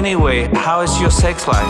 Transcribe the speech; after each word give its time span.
Anyway, 0.00 0.48
how 0.54 0.82
is 0.82 0.98
your 0.98 1.10
sex 1.10 1.46
life? 1.46 1.68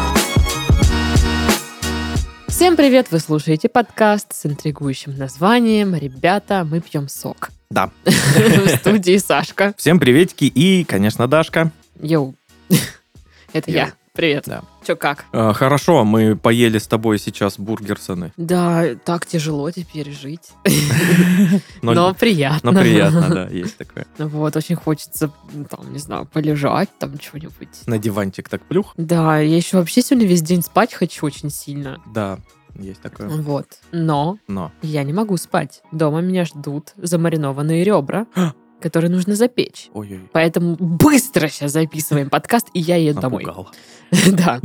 Всем 2.46 2.77
привет! 2.77 3.09
Вы 3.11 3.18
слушаете 3.18 3.68
подкаст 3.68 4.32
с 4.32 4.46
интригующим 4.46 5.18
названием 5.18 5.96
«Ребята, 5.96 6.64
мы 6.64 6.79
пьем 6.80 7.08
сок». 7.08 7.50
Да. 7.71 7.90
В 8.04 8.68
студии 8.77 9.16
Сашка. 9.16 9.75
Всем 9.77 9.98
приветики 9.98 10.45
и, 10.45 10.85
конечно, 10.85 11.27
Дашка. 11.27 11.72
Йоу. 12.00 12.36
Это 13.53 13.68
я. 13.72 13.95
Привет. 14.21 14.45
Да. 14.46 14.61
Чё, 14.87 14.96
как? 14.96 15.25
Э, 15.32 15.55
хорошо, 15.55 16.05
мы 16.05 16.36
поели 16.36 16.77
с 16.77 16.86
тобой 16.86 17.18
сейчас 17.18 17.59
бургерсоны. 17.59 18.35
Да, 18.36 18.85
так 19.03 19.25
тяжело 19.25 19.71
теперь 19.71 20.11
жить. 20.11 20.50
Но, 21.81 21.94
Но 21.94 22.13
приятно. 22.13 22.71
но 22.71 22.79
приятно, 22.79 23.29
да, 23.30 23.49
есть 23.49 23.79
такое. 23.79 24.07
Вот, 24.18 24.54
очень 24.57 24.77
хочется, 24.77 25.32
там, 25.71 25.91
не 25.91 25.99
знаю, 25.99 26.27
полежать, 26.27 26.91
там, 26.99 27.17
чего-нибудь. 27.17 27.86
На 27.86 27.96
диванчик 27.96 28.50
так 28.50 28.61
плюх. 28.67 28.93
Да, 28.99 29.39
я 29.39 29.57
еще 29.57 29.79
вообще 29.79 30.03
сегодня 30.03 30.29
весь 30.29 30.43
день 30.43 30.61
спать 30.61 30.93
хочу 30.93 31.25
очень 31.25 31.49
сильно. 31.49 31.99
Да, 32.12 32.41
есть 32.75 33.00
такое. 33.00 33.27
Вот. 33.27 33.78
Но 33.91 34.36
Но. 34.48 34.70
я 34.83 35.02
не 35.02 35.14
могу 35.14 35.39
спать. 35.39 35.80
Дома 35.92 36.20
меня 36.20 36.44
ждут 36.44 36.92
замаринованные 36.98 37.84
ребра, 37.84 38.27
которые 38.80 39.11
нужно 39.11 39.34
запечь. 39.36 39.89
Ой-ой, 39.92 40.28
Поэтому 40.33 40.77
быстро 40.78 41.48
сейчас 41.48 41.72
записываем 41.72 42.30
подкаст, 42.30 42.69
и 42.75 42.80
я 42.80 42.97
еду 42.97 43.20
домой. 43.20 43.44
напугал. 43.44 43.69
Да, 44.33 44.61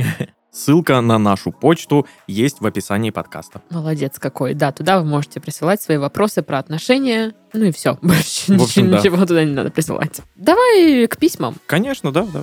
Ссылка 0.50 1.02
на 1.02 1.18
нашу 1.18 1.52
почту 1.52 2.06
есть 2.26 2.60
в 2.62 2.66
описании 2.66 3.10
подкаста. 3.10 3.60
молодец 3.68 4.18
какой. 4.18 4.54
Да, 4.54 4.72
туда 4.72 4.98
вы 4.98 5.04
можете 5.04 5.38
присылать 5.38 5.82
свои 5.82 5.98
вопросы 5.98 6.42
про 6.42 6.58
отношения. 6.58 7.34
Ну 7.52 7.64
и 7.66 7.72
все. 7.72 7.98
Больше 8.02 8.54
общем, 8.54 8.90
да. 8.90 8.98
ничего 8.98 9.18
туда 9.26 9.44
не 9.44 9.52
надо 9.52 9.70
присылать. 9.70 10.22
Давай 10.34 11.06
к 11.08 11.18
письмам. 11.18 11.56
Конечно, 11.66 12.10
да, 12.10 12.26
да. 12.32 12.42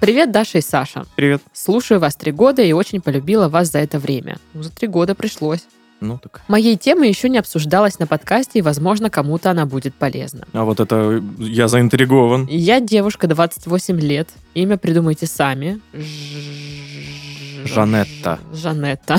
Привет, 0.00 0.30
Даша 0.32 0.58
и 0.58 0.60
Саша. 0.60 1.06
Привет. 1.16 1.42
Слушаю 1.52 1.98
вас 1.98 2.14
три 2.14 2.30
года 2.30 2.60
и 2.62 2.72
очень 2.72 3.00
полюбила 3.00 3.48
вас 3.48 3.72
за 3.72 3.78
это 3.78 3.98
время. 3.98 4.36
Ну, 4.52 4.62
за 4.62 4.70
три 4.70 4.86
года 4.86 5.14
пришлось. 5.14 5.64
Ну 6.04 6.18
так. 6.18 6.42
Моей 6.48 6.76
темы 6.76 7.06
еще 7.06 7.28
не 7.28 7.38
обсуждалась 7.38 7.98
на 7.98 8.06
подкасте, 8.06 8.58
и, 8.58 8.62
возможно, 8.62 9.08
кому-то 9.10 9.50
она 9.50 9.64
будет 9.64 9.94
полезна. 9.94 10.46
А 10.52 10.64
вот 10.64 10.80
это 10.80 11.22
я 11.38 11.66
заинтригован. 11.68 12.46
Я 12.46 12.80
девушка 12.80 13.26
28 13.26 14.00
лет. 14.00 14.28
Имя 14.54 14.76
придумайте 14.76 15.26
сами. 15.26 15.80
Жанетта. 17.64 18.38
Жанетта. 18.52 19.18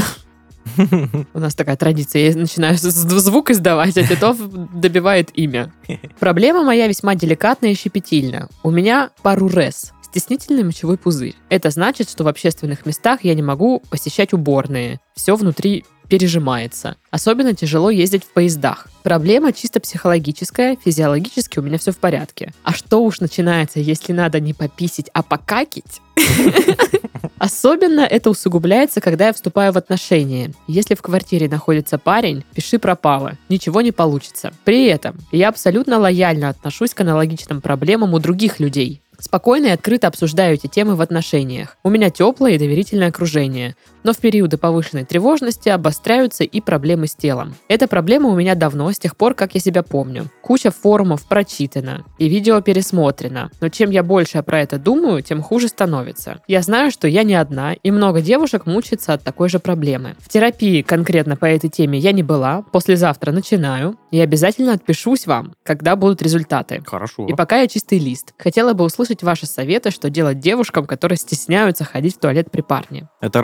У 1.33 1.39
нас 1.39 1.56
такая 1.56 1.75
традиция. 1.78 2.30
Я 2.30 2.36
начинаю 2.36 2.78
звук 2.78 3.50
издавать, 3.50 3.97
а 3.97 4.03
Титов 4.03 4.38
добивает 4.73 5.30
имя. 5.33 5.72
Проблема 6.19 6.63
моя 6.63 6.88
весьма 6.88 7.16
деликатная 7.16 7.72
и 7.72 7.75
щепетильна. 7.75 8.50
У 8.63 8.72
меня 8.72 9.09
парурез. 9.23 9.94
Стеснительный 10.02 10.63
мочевой 10.63 10.97
пузырь. 10.97 11.36
Это 11.50 11.69
значит, 11.72 12.09
что 12.09 12.23
в 12.23 12.28
общественных 12.28 12.86
местах 12.86 13.23
я 13.23 13.33
не 13.33 13.41
могу 13.41 13.81
посещать 13.89 14.33
уборные. 14.33 15.00
Все 15.13 15.36
внутри 15.36 15.86
пережимается. 16.08 16.95
Особенно 17.11 17.53
тяжело 17.53 17.89
ездить 17.89 18.23
в 18.23 18.34
поездах. 18.34 18.88
Проблема 19.03 19.53
чисто 19.53 19.80
психологическая, 19.80 20.78
физиологически 20.84 21.59
у 21.59 21.62
меня 21.62 21.78
все 21.78 21.92
в 21.92 21.97
порядке. 21.97 22.53
А 22.64 22.73
что 22.73 23.03
уж 23.03 23.20
начинается, 23.20 23.80
если 23.80 24.14
надо 24.14 24.39
не 24.39 24.53
пописить, 24.53 25.09
а 25.14 25.23
покакить? 25.23 26.02
Особенно 27.38 28.02
это 28.02 28.30
усугубляется, 28.30 29.02
когда 29.02 29.28
я 29.28 29.34
вступаю 29.34 29.73
в 29.73 29.78
отношения. 29.78 30.52
Если 30.67 30.95
в 30.95 31.02
квартире 31.02 31.50
находится 31.50 31.97
парень, 31.97 32.44
пиши 32.53 32.80
пропало. 32.80 33.38
Ничего 33.50 33.81
не 33.81 33.92
получится. 33.92 34.53
При 34.64 34.85
этом 34.85 35.18
я 35.31 35.50
абсолютно 35.50 36.00
лояльно 36.00 36.50
отношусь 36.50 36.94
к 36.94 37.01
аналогичным 37.01 37.62
проблемам 37.62 38.13
у 38.13 38.19
других 38.19 38.59
людей. 38.59 39.01
Спокойно 39.19 39.68
и 39.68 39.69
открыто 39.69 40.07
обсуждаю 40.07 40.56
эти 40.56 40.68
темы 40.68 40.96
в 40.96 41.01
отношениях. 41.01 41.78
У 41.84 41.90
меня 41.90 42.09
теплое 42.09 42.53
и 42.53 42.57
доверительное 42.57 43.09
окружение. 43.09 43.75
Но 44.06 44.14
в 44.14 44.18
периоды 44.18 44.58
повышенной 44.58 45.04
тревожности 45.04 45.68
обостряются 45.70 46.44
и 46.44 46.62
проблемы 46.62 47.08
с 47.08 47.16
телом. 47.16 47.56
Эта 47.68 47.88
проблема 47.88 48.30
у 48.30 48.36
меня 48.36 48.54
давно, 48.54 48.92
с 48.92 49.00
тех 49.00 49.18
пор, 49.18 49.34
как 49.34 49.56
я 49.56 49.60
себя 49.60 49.82
помню. 49.82 50.28
Куча 50.44 50.70
форумов 50.70 51.26
прочитана 51.28 52.06
и 52.20 52.30
видео 52.30 52.62
пересмотрено. 52.62 53.50
Но 53.62 53.70
чем 53.70 53.90
я 53.90 54.04
больше 54.04 54.44
про 54.44 54.62
это 54.62 54.78
думаю, 54.78 55.24
тем 55.24 55.42
хуже 55.42 55.70
становится. 55.70 56.40
Я 56.48 56.62
знаю, 56.62 56.92
что 56.92 57.08
я 57.08 57.24
не 57.24 57.34
одна, 57.34 57.74
и 57.74 57.90
много 57.90 58.22
девушек 58.22 58.68
мучается 58.68 59.14
от 59.14 59.24
такой 59.24 59.50
же 59.50 59.58
проблемы. 59.58 60.16
В 60.20 60.30
терапии 60.30 60.84
конкретно 60.84 61.36
по 61.36 61.46
этой 61.46 61.72
теме 61.72 61.98
я 61.98 62.12
не 62.12 62.22
была. 62.22 62.62
Послезавтра 62.72 63.32
начинаю. 63.32 63.98
И 64.12 64.20
обязательно 64.20 64.74
отпишусь 64.74 65.26
вам, 65.26 65.56
когда 65.64 65.96
будут 65.96 66.22
результаты. 66.22 66.84
Хорошо. 66.86 67.26
И 67.26 67.34
пока 67.34 67.58
я 67.58 67.68
чистый 67.68 67.98
лист. 67.98 68.36
Хотела 68.38 68.74
бы 68.74 68.84
услышать 68.84 69.24
ваши 69.24 69.48
советы, 69.48 69.90
что 69.90 70.12
делать 70.12 70.38
девушкам, 70.38 70.86
которые 70.86 71.18
стесняются 71.18 71.86
ходить 71.86 72.18
в 72.18 72.20
туалет 72.20 72.52
при 72.52 72.62
парне. 72.62 73.10
Это 73.20 73.42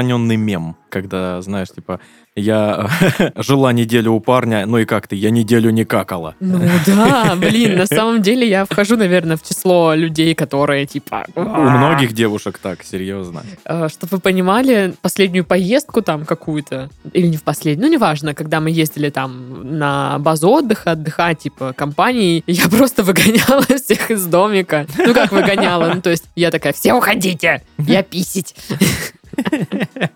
распространенный 0.00 0.36
мем, 0.36 0.76
когда, 0.88 1.40
знаешь, 1.42 1.68
типа, 1.68 2.00
я 2.36 2.88
жила 3.36 3.72
неделю 3.72 4.12
у 4.12 4.20
парня, 4.20 4.66
ну 4.66 4.78
и 4.78 4.84
как 4.84 5.08
ты, 5.08 5.16
я 5.16 5.30
неделю 5.30 5.70
не 5.70 5.84
какала. 5.84 6.34
Ну 6.40 6.60
да, 6.86 7.36
блин, 7.36 7.76
на 7.76 7.86
самом 7.86 8.22
деле 8.22 8.48
я 8.48 8.64
вхожу, 8.64 8.96
наверное, 8.96 9.36
в 9.36 9.42
число 9.42 9.94
людей, 9.94 10.34
которые 10.34 10.86
типа... 10.86 11.26
У 11.34 11.40
многих 11.40 12.12
девушек 12.12 12.58
так, 12.58 12.82
серьезно. 12.82 13.42
Чтобы 13.64 14.16
вы 14.16 14.18
понимали, 14.20 14.94
последнюю 15.02 15.44
поездку 15.44 16.02
там 16.02 16.24
какую-то, 16.24 16.88
или 17.12 17.26
не 17.26 17.36
в 17.36 17.42
последнюю, 17.42 17.86
ну 17.86 17.92
неважно, 17.92 18.34
когда 18.34 18.60
мы 18.60 18.70
ездили 18.70 19.10
там 19.10 19.78
на 19.78 20.18
базу 20.18 20.48
отдыха, 20.50 20.92
отдыхать, 20.92 21.40
типа, 21.40 21.72
компании, 21.72 22.42
я 22.46 22.68
просто 22.68 23.02
выгоняла 23.02 23.62
всех 23.84 24.10
из 24.10 24.24
домика. 24.26 24.86
Ну 24.98 25.14
как 25.14 25.32
выгоняла? 25.32 25.92
Ну 25.94 26.00
то 26.00 26.10
есть 26.10 26.24
я 26.36 26.50
такая, 26.50 26.72
все 26.72 26.94
уходите, 26.94 27.62
я 27.78 28.02
писить. 28.02 28.54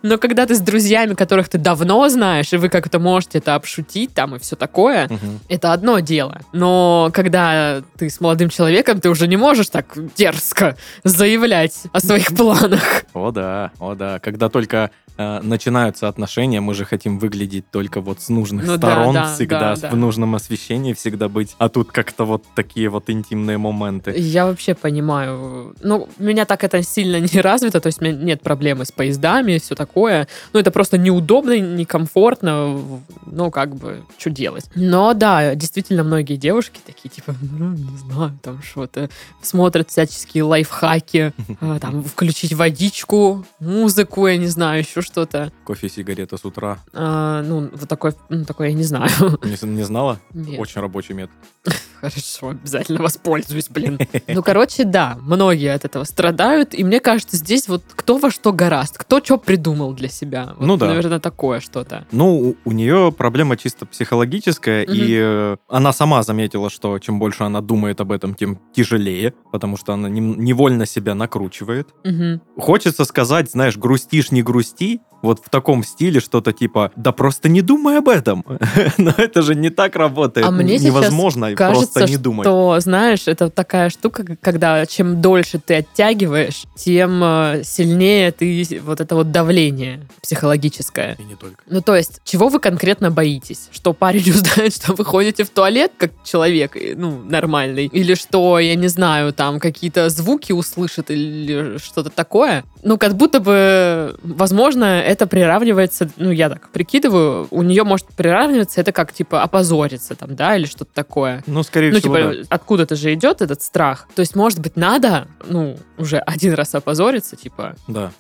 Но 0.02 0.19
когда 0.19 0.47
ты 0.47 0.54
с 0.54 0.60
друзьями, 0.60 1.14
которых 1.14 1.48
ты 1.48 1.58
давно 1.58 2.08
знаешь, 2.08 2.52
и 2.52 2.56
вы 2.56 2.69
как-то 2.69 2.98
можете 2.98 3.38
это 3.38 3.54
обшутить 3.54 4.12
там 4.14 4.36
и 4.36 4.38
все 4.38 4.56
такое, 4.56 5.06
Мгм. 5.08 5.41
это 5.48 5.72
одно 5.72 5.98
дело. 6.00 6.41
Но 6.52 7.10
когда 7.12 7.82
ты 7.97 8.10
с 8.10 8.20
молодым 8.20 8.48
человеком, 8.50 9.00
ты 9.00 9.08
уже 9.10 9.26
не 9.28 9.36
можешь 9.36 9.69
так 9.69 9.86
дерзко 10.16 10.76
заявлять 11.04 11.75
о 11.92 12.00
своих 12.00 12.34
планах. 12.36 13.04
О 13.14 13.30
да, 13.30 13.70
о 13.78 13.94
да. 13.94 14.19
Когда 14.19 14.48
только 14.48 14.91
э, 15.16 15.41
начинаются 15.42 16.08
отношения, 16.08 16.60
мы 16.60 16.75
же 16.75 16.84
хотим 16.84 17.19
выглядеть 17.19 17.70
только 17.70 18.00
вот 18.00 18.20
с 18.20 18.28
нужных 18.28 18.66
Ну 18.66 18.76
да, 18.76 18.91
сторон, 18.91 19.14
да, 19.14 19.34
всегда 19.34 19.60
да, 19.75 19.76
да. 19.76 19.91
в 19.91 19.96
нужном 19.96 20.34
освещении 20.34 20.92
всегда 20.92 21.28
быть. 21.28 21.54
А 21.58 21.69
тут 21.69 21.92
как-то 21.92 22.25
вот 22.25 22.44
такие 22.54 22.88
вот 22.88 23.08
интимные 23.10 23.58
моменты. 23.58 24.12
Я 24.16 24.46
вообще 24.46 24.75
понимаю. 24.75 25.75
Ну, 25.82 26.08
у 26.19 26.22
меня 26.22 26.44
так 26.44 26.64
это 26.64 26.82
сильно 26.82 27.20
не 27.34 27.41
развито, 27.41 27.81
то 27.81 27.86
есть 27.86 28.00
у 28.00 28.04
меня 28.04 28.16
нет 28.16 28.42
проблемы 28.42 28.84
с 28.84 28.92
поездами 29.04 29.53
и 29.53 29.59
все 29.59 29.75
такое. 29.75 30.26
Ну, 30.53 30.60
это 30.60 30.70
просто 30.70 30.97
неудобно, 30.97 31.59
некомфортно. 31.59 32.81
Ну, 33.26 33.50
как 33.50 33.76
бы, 33.76 34.03
что 34.19 34.31
делать? 34.31 34.70
Но 34.75 35.12
да, 35.12 35.54
действительно, 35.54 36.04
многие 36.04 36.37
девушки 36.37 36.81
такие, 36.84 37.10
типа, 37.10 37.34
ну, 37.43 37.72
не 37.72 37.98
знаю, 37.98 38.38
там 38.43 38.62
что-то, 38.62 39.10
смотрят 39.43 39.91
всяческие 39.91 40.44
лайфхаки, 40.44 41.32
а, 41.60 41.78
там, 41.81 42.03
включить 42.03 42.54
водичку, 42.54 43.44
музыку, 43.60 44.26
я 44.26 44.38
не 44.38 44.48
знаю, 44.48 44.81
еще 44.81 45.03
что-то. 45.03 45.53
Кофе, 45.64 45.91
сигарета 45.91 46.38
с 46.38 46.44
утра. 46.44 46.78
А, 46.94 47.43
ну, 47.43 47.69
вот 47.72 47.88
такой, 47.88 48.14
ну, 48.31 48.44
такой 48.47 48.69
я 48.69 48.75
не 48.75 48.84
знаю. 48.84 49.10
Не, 49.43 49.69
не 49.69 49.82
знала? 49.82 50.19
Нет. 50.32 50.59
Очень 50.59 50.81
рабочий 50.81 51.14
метод. 51.14 51.37
Хорошо, 52.00 52.50
обязательно 52.50 53.03
воспользуюсь, 53.03 53.69
блин. 53.69 53.99
Ну, 54.28 54.43
короче, 54.43 54.84
да, 54.84 55.16
многие 55.21 55.72
от 55.72 55.84
этого 55.84 56.05
страдают, 56.05 56.75
и 56.75 56.82
мне 56.84 57.00
кажется, 57.00 57.37
здесь 57.37 57.69
вот 57.69 57.82
кто 57.94 58.19
во 58.19 58.31
что 58.31 58.53
гораст, 58.53 58.99
кто 58.99 59.23
что 59.23 59.38
придумал 59.38 59.93
для 59.93 60.08
себя. 60.08 60.55
Вот, 60.56 60.67
Ну 60.67 60.76
да. 60.76 60.87
Наверное, 60.87 61.20
такое 61.20 61.61
что-то. 61.61 62.06
Ну, 62.11 62.56
у, 62.64 62.73
нее 62.73 63.12
проблема 63.17 63.56
чисто 63.56 63.87
психологическая, 63.87 64.85
Мгм. 64.85 64.93
и 64.94 65.19
э, 65.20 65.56
она 65.69 65.93
сама 65.93 66.23
заметила, 66.23 66.70
что 66.70 66.99
чем 66.99 67.19
больше 67.19 67.44
она 67.44 67.61
думает 67.61 68.00
об 68.00 68.12
этом, 68.12 68.35
тем 68.35 68.58
тяжелее, 68.75 69.35
потому 69.52 69.76
что 69.76 69.93
она 69.93 70.08
нем- 70.08 70.38
невольно 70.40 70.87
себя 70.87 71.14
накручивает. 71.14 71.88
Мгм. 72.05 72.40
Хочется 72.58 73.05
сказать, 73.05 73.50
знаешь, 73.50 73.76
грустишь, 73.76 74.31
не 74.31 74.43
грусти, 74.43 75.00
вот 75.23 75.40
в 75.43 75.49
таком 75.49 75.82
стиле 75.85 76.20
что-то 76.20 76.52
типа, 76.52 76.93
да 76.97 77.11
просто 77.12 77.49
не 77.49 77.62
думай 77.62 77.97
об 77.99 78.08
этом. 78.11 78.44
Но 78.99 79.12
это 79.17 79.40
же 79.43 79.55
не 79.55 79.70
так 79.70 79.97
работает. 79.97 80.47
А 80.47 80.50
мне 80.50 80.79
сейчас 80.79 80.85
Невозможно 80.85 81.55
Кажется, 81.86 81.98
просто 82.00 82.10
не 82.10 82.22
думать. 82.22 82.46
что, 82.46 82.81
знаешь, 82.81 83.22
это 83.26 83.50
такая 83.50 83.90
штука, 83.90 84.25
когда 84.40 84.84
чем 84.86 85.20
дольше 85.20 85.58
ты 85.58 85.76
оттягиваешь, 85.76 86.64
тем 86.76 87.22
э, 87.22 87.62
сильнее 87.64 88.32
ты 88.32 88.81
вот 88.84 89.00
это 89.00 89.14
вот 89.14 89.31
давление 89.31 90.00
психологическое. 90.22 91.16
И 91.19 91.25
не 91.25 91.36
только. 91.36 91.56
Ну, 91.66 91.81
то 91.81 91.94
есть, 91.96 92.20
чего 92.25 92.48
вы 92.48 92.60
конкретно 92.60 93.10
боитесь? 93.10 93.69
Что 93.72 93.92
парень 93.92 94.31
узнает, 94.31 94.75
что 94.75 94.94
вы 94.94 95.04
ходите 95.04 95.44
в 95.44 95.50
туалет 95.50 95.92
как 95.96 96.12
человек, 96.25 96.76
ну, 96.96 97.22
нормальный? 97.25 97.87
Или 97.87 98.14
что, 98.14 98.58
я 98.58 98.75
не 98.75 98.88
знаю, 98.88 99.32
там 99.32 99.60
какие-то 99.60 100.08
звуки 100.08 100.52
услышит 100.52 101.10
или 101.10 101.78
что-то 101.78 102.10
такое? 102.10 102.64
Ну, 102.82 102.98
как 102.98 103.14
будто 103.14 103.40
бы, 103.40 104.16
возможно, 104.22 104.84
это 104.84 105.26
приравнивается, 105.26 106.10
ну, 106.16 106.30
я 106.30 106.48
так 106.48 106.69
прикидываю, 106.70 107.48
у 107.50 107.62
нее 107.62 107.84
может 107.84 108.06
приравниваться 108.08 108.80
это 108.80 108.92
как, 108.92 109.12
типа, 109.12 109.42
опозориться 109.42 110.14
там, 110.14 110.34
да, 110.37 110.56
или 110.56 110.66
что-то 110.66 110.90
такое. 110.92 111.42
Ну, 111.46 111.62
скорее 111.75 111.93
Ну, 111.93 111.99
всего, 111.99 112.17
типа, 112.17 112.32
да. 112.35 112.43
откуда-то 112.50 112.94
же 112.94 113.12
идет 113.15 113.43
этот 113.43 113.61
страх. 113.61 114.06
То 114.15 114.21
есть, 114.21 114.37
может 114.37 114.61
быть, 114.61 114.76
надо, 114.76 115.26
ну, 115.49 115.76
уже 115.99 116.19
один 116.19 116.55
раз 116.55 116.73
опозориться, 116.76 117.35
типа, 117.35 117.75
Да. 117.88 118.12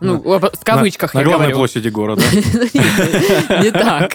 Ну, 0.00 0.18
в 0.18 0.64
кавычках 0.64 1.14
На, 1.14 1.20
я 1.20 1.24
на 1.24 1.28
главной 1.30 1.46
говорю. 1.48 1.58
площади 1.58 1.88
города. 1.88 2.22
Не 2.32 3.70
так. 3.70 4.12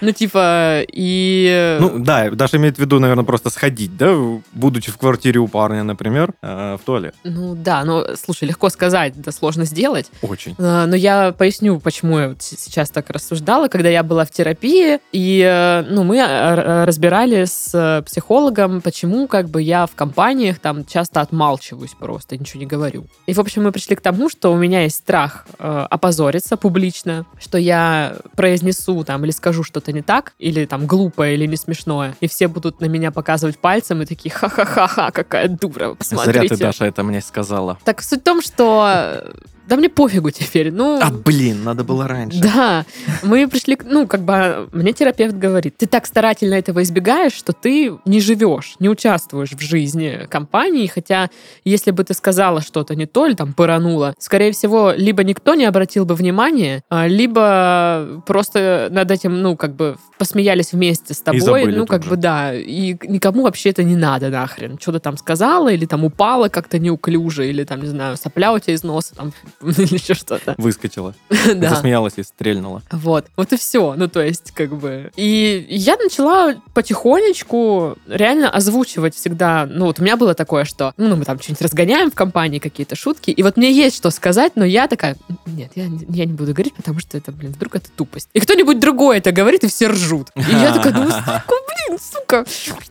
Ну, 0.00 0.12
типа, 0.12 0.82
и... 0.92 1.78
Ну, 1.80 1.98
да, 1.98 2.30
Даша 2.30 2.56
имеет 2.56 2.76
в 2.76 2.78
виду, 2.78 2.98
наверное, 2.98 3.24
просто 3.24 3.50
сходить, 3.50 3.96
да, 3.96 4.14
будучи 4.52 4.90
в 4.90 4.98
квартире 4.98 5.40
у 5.40 5.48
парня, 5.48 5.82
например, 5.82 6.32
э, 6.42 6.76
в 6.80 6.84
туалет. 6.84 7.14
Ну, 7.24 7.54
да, 7.54 7.84
ну, 7.84 8.04
слушай, 8.22 8.44
легко 8.48 8.68
сказать, 8.68 9.14
это 9.18 9.32
сложно 9.32 9.64
сделать. 9.64 10.10
Очень. 10.22 10.54
А, 10.58 10.86
Но 10.86 10.96
я 10.96 11.32
поясню, 11.32 11.78
почему 11.80 12.18
я 12.18 12.34
сейчас 12.38 12.90
так 12.90 13.10
рассуждала. 13.10 13.68
Когда 13.68 13.88
я 13.88 14.02
была 14.02 14.24
в 14.24 14.30
терапии, 14.30 14.98
и 15.12 15.40
э, 15.44 15.84
ну, 15.88 16.04
мы 16.04 16.18
э, 16.18 16.84
разбирали 16.84 17.44
с 17.44 18.02
психологом, 18.06 18.80
почему 18.80 19.26
как 19.28 19.48
бы 19.48 19.62
я 19.62 19.86
в 19.86 19.94
компаниях 19.94 20.58
там 20.58 20.84
часто 20.84 21.20
отмалчиваюсь 21.20 21.94
просто, 21.98 22.36
ничего 22.36 22.60
не 22.60 22.66
говорю. 22.66 23.06
И, 23.26 23.34
в 23.34 23.40
общем, 23.40 23.64
мы 23.64 23.72
пришли 23.72 23.96
к 23.96 24.00
тому, 24.00 24.28
что 24.28 24.52
у 24.52 24.56
меня 24.56 24.82
есть 24.82 25.01
страх 25.02 25.46
э, 25.58 25.86
опозориться 25.90 26.56
публично, 26.56 27.26
что 27.40 27.58
я 27.58 28.16
произнесу 28.36 29.02
там 29.02 29.24
или 29.24 29.32
скажу 29.32 29.64
что-то 29.64 29.92
не 29.92 30.02
так, 30.02 30.32
или 30.38 30.64
там 30.64 30.86
глупое, 30.86 31.34
или 31.34 31.46
не 31.46 31.56
смешное, 31.56 32.14
и 32.20 32.28
все 32.28 32.46
будут 32.46 32.80
на 32.80 32.86
меня 32.86 33.10
показывать 33.10 33.58
пальцем 33.58 34.00
и 34.02 34.06
такие 34.06 34.30
ха-ха-ха-ха, 34.30 35.10
какая 35.10 35.48
дура, 35.48 35.94
посмотрите. 35.94 36.40
Зря 36.40 36.48
ты, 36.48 36.56
Даша, 36.56 36.84
это 36.84 37.02
мне 37.02 37.20
сказала. 37.20 37.78
Так 37.84 38.00
суть 38.02 38.20
в 38.20 38.22
том, 38.22 38.40
что 38.40 39.32
да 39.72 39.78
мне 39.78 39.88
пофигу 39.88 40.30
теперь. 40.30 40.70
Ну, 40.70 41.00
А, 41.00 41.10
блин, 41.10 41.64
надо 41.64 41.82
было 41.82 42.06
раньше. 42.06 42.42
да, 42.42 42.84
мы 43.22 43.48
пришли, 43.48 43.78
ну, 43.82 44.06
как 44.06 44.20
бы, 44.20 44.68
мне 44.70 44.92
терапевт 44.92 45.34
говорит, 45.34 45.78
ты 45.78 45.86
так 45.86 46.04
старательно 46.04 46.56
этого 46.56 46.82
избегаешь, 46.82 47.32
что 47.32 47.54
ты 47.54 47.92
не 48.04 48.20
живешь, 48.20 48.74
не 48.80 48.90
участвуешь 48.90 49.52
в 49.52 49.60
жизни 49.60 50.26
компании, 50.28 50.86
хотя 50.88 51.30
если 51.64 51.90
бы 51.90 52.04
ты 52.04 52.12
сказала 52.12 52.60
что-то 52.60 52.94
не 52.94 53.06
то 53.06 53.26
или 53.26 53.34
там 53.34 53.54
поранула, 53.54 54.14
скорее 54.18 54.52
всего, 54.52 54.92
либо 54.94 55.24
никто 55.24 55.54
не 55.54 55.64
обратил 55.64 56.04
бы 56.04 56.16
внимания, 56.16 56.82
а, 56.90 57.06
либо 57.06 58.22
просто 58.26 58.88
над 58.90 59.10
этим, 59.10 59.40
ну, 59.40 59.56
как 59.56 59.74
бы 59.74 59.96
посмеялись 60.18 60.72
вместе 60.72 61.14
с 61.14 61.20
тобой, 61.20 61.64
ну, 61.64 61.86
как 61.86 62.04
же. 62.04 62.10
бы, 62.10 62.16
да, 62.16 62.54
и 62.54 62.94
никому 63.08 63.42
вообще 63.44 63.70
это 63.70 63.82
не 63.82 63.96
надо 63.96 64.28
нахрен. 64.28 64.78
Что 64.78 64.92
ты 64.92 64.98
там 64.98 65.16
сказала, 65.16 65.72
или 65.72 65.86
там 65.86 66.04
упала 66.04 66.48
как-то 66.48 66.78
неуклюже, 66.78 67.48
или 67.48 67.64
там, 67.64 67.80
не 67.80 67.88
знаю, 67.88 68.18
сопля 68.18 68.52
у 68.52 68.58
тебя 68.58 68.74
из 68.74 68.82
носа, 68.82 69.14
там, 69.16 69.32
или 69.78 69.94
еще 69.94 70.14
что-то. 70.14 70.54
Выскочила. 70.58 71.14
Да. 71.54 71.70
Засмеялась 71.70 72.14
и 72.16 72.22
стрельнула. 72.22 72.82
Вот, 72.90 73.26
вот 73.36 73.52
и 73.52 73.56
все. 73.56 73.94
Ну, 73.96 74.08
то 74.08 74.20
есть, 74.22 74.52
как 74.52 74.74
бы... 74.74 75.10
И 75.16 75.66
я 75.68 75.96
начала 75.96 76.54
потихонечку 76.72 77.96
реально 78.06 78.48
озвучивать 78.50 79.14
всегда... 79.14 79.66
Ну, 79.66 79.86
вот 79.86 79.98
у 79.98 80.02
меня 80.02 80.16
было 80.16 80.34
такое, 80.34 80.64
что, 80.64 80.94
ну, 80.96 81.16
мы 81.16 81.24
там 81.24 81.38
что-нибудь 81.40 81.62
разгоняем 81.62 82.10
в 82.10 82.14
компании, 82.14 82.58
какие-то 82.58 82.96
шутки, 82.96 83.30
и 83.30 83.42
вот 83.42 83.56
мне 83.56 83.70
есть 83.72 83.96
что 83.96 84.10
сказать, 84.10 84.52
но 84.54 84.64
я 84.64 84.88
такая, 84.88 85.16
нет, 85.46 85.72
я, 85.74 85.86
не- 85.88 86.06
я 86.08 86.24
не 86.24 86.32
буду 86.32 86.52
говорить, 86.52 86.74
потому 86.74 87.00
что 87.00 87.18
это, 87.18 87.32
блин, 87.32 87.52
вдруг 87.52 87.76
это 87.76 87.90
тупость. 87.90 88.28
И 88.32 88.40
кто-нибудь 88.40 88.80
другой 88.80 89.18
это 89.18 89.32
говорит, 89.32 89.64
и 89.64 89.68
все 89.68 89.88
ржут. 89.88 90.28
И 90.36 90.40
я 90.40 90.72
такая, 90.74 90.92
ну, 90.94 91.10
сука, 91.10 91.42
блин, 91.88 91.98
сука. 92.00 92.44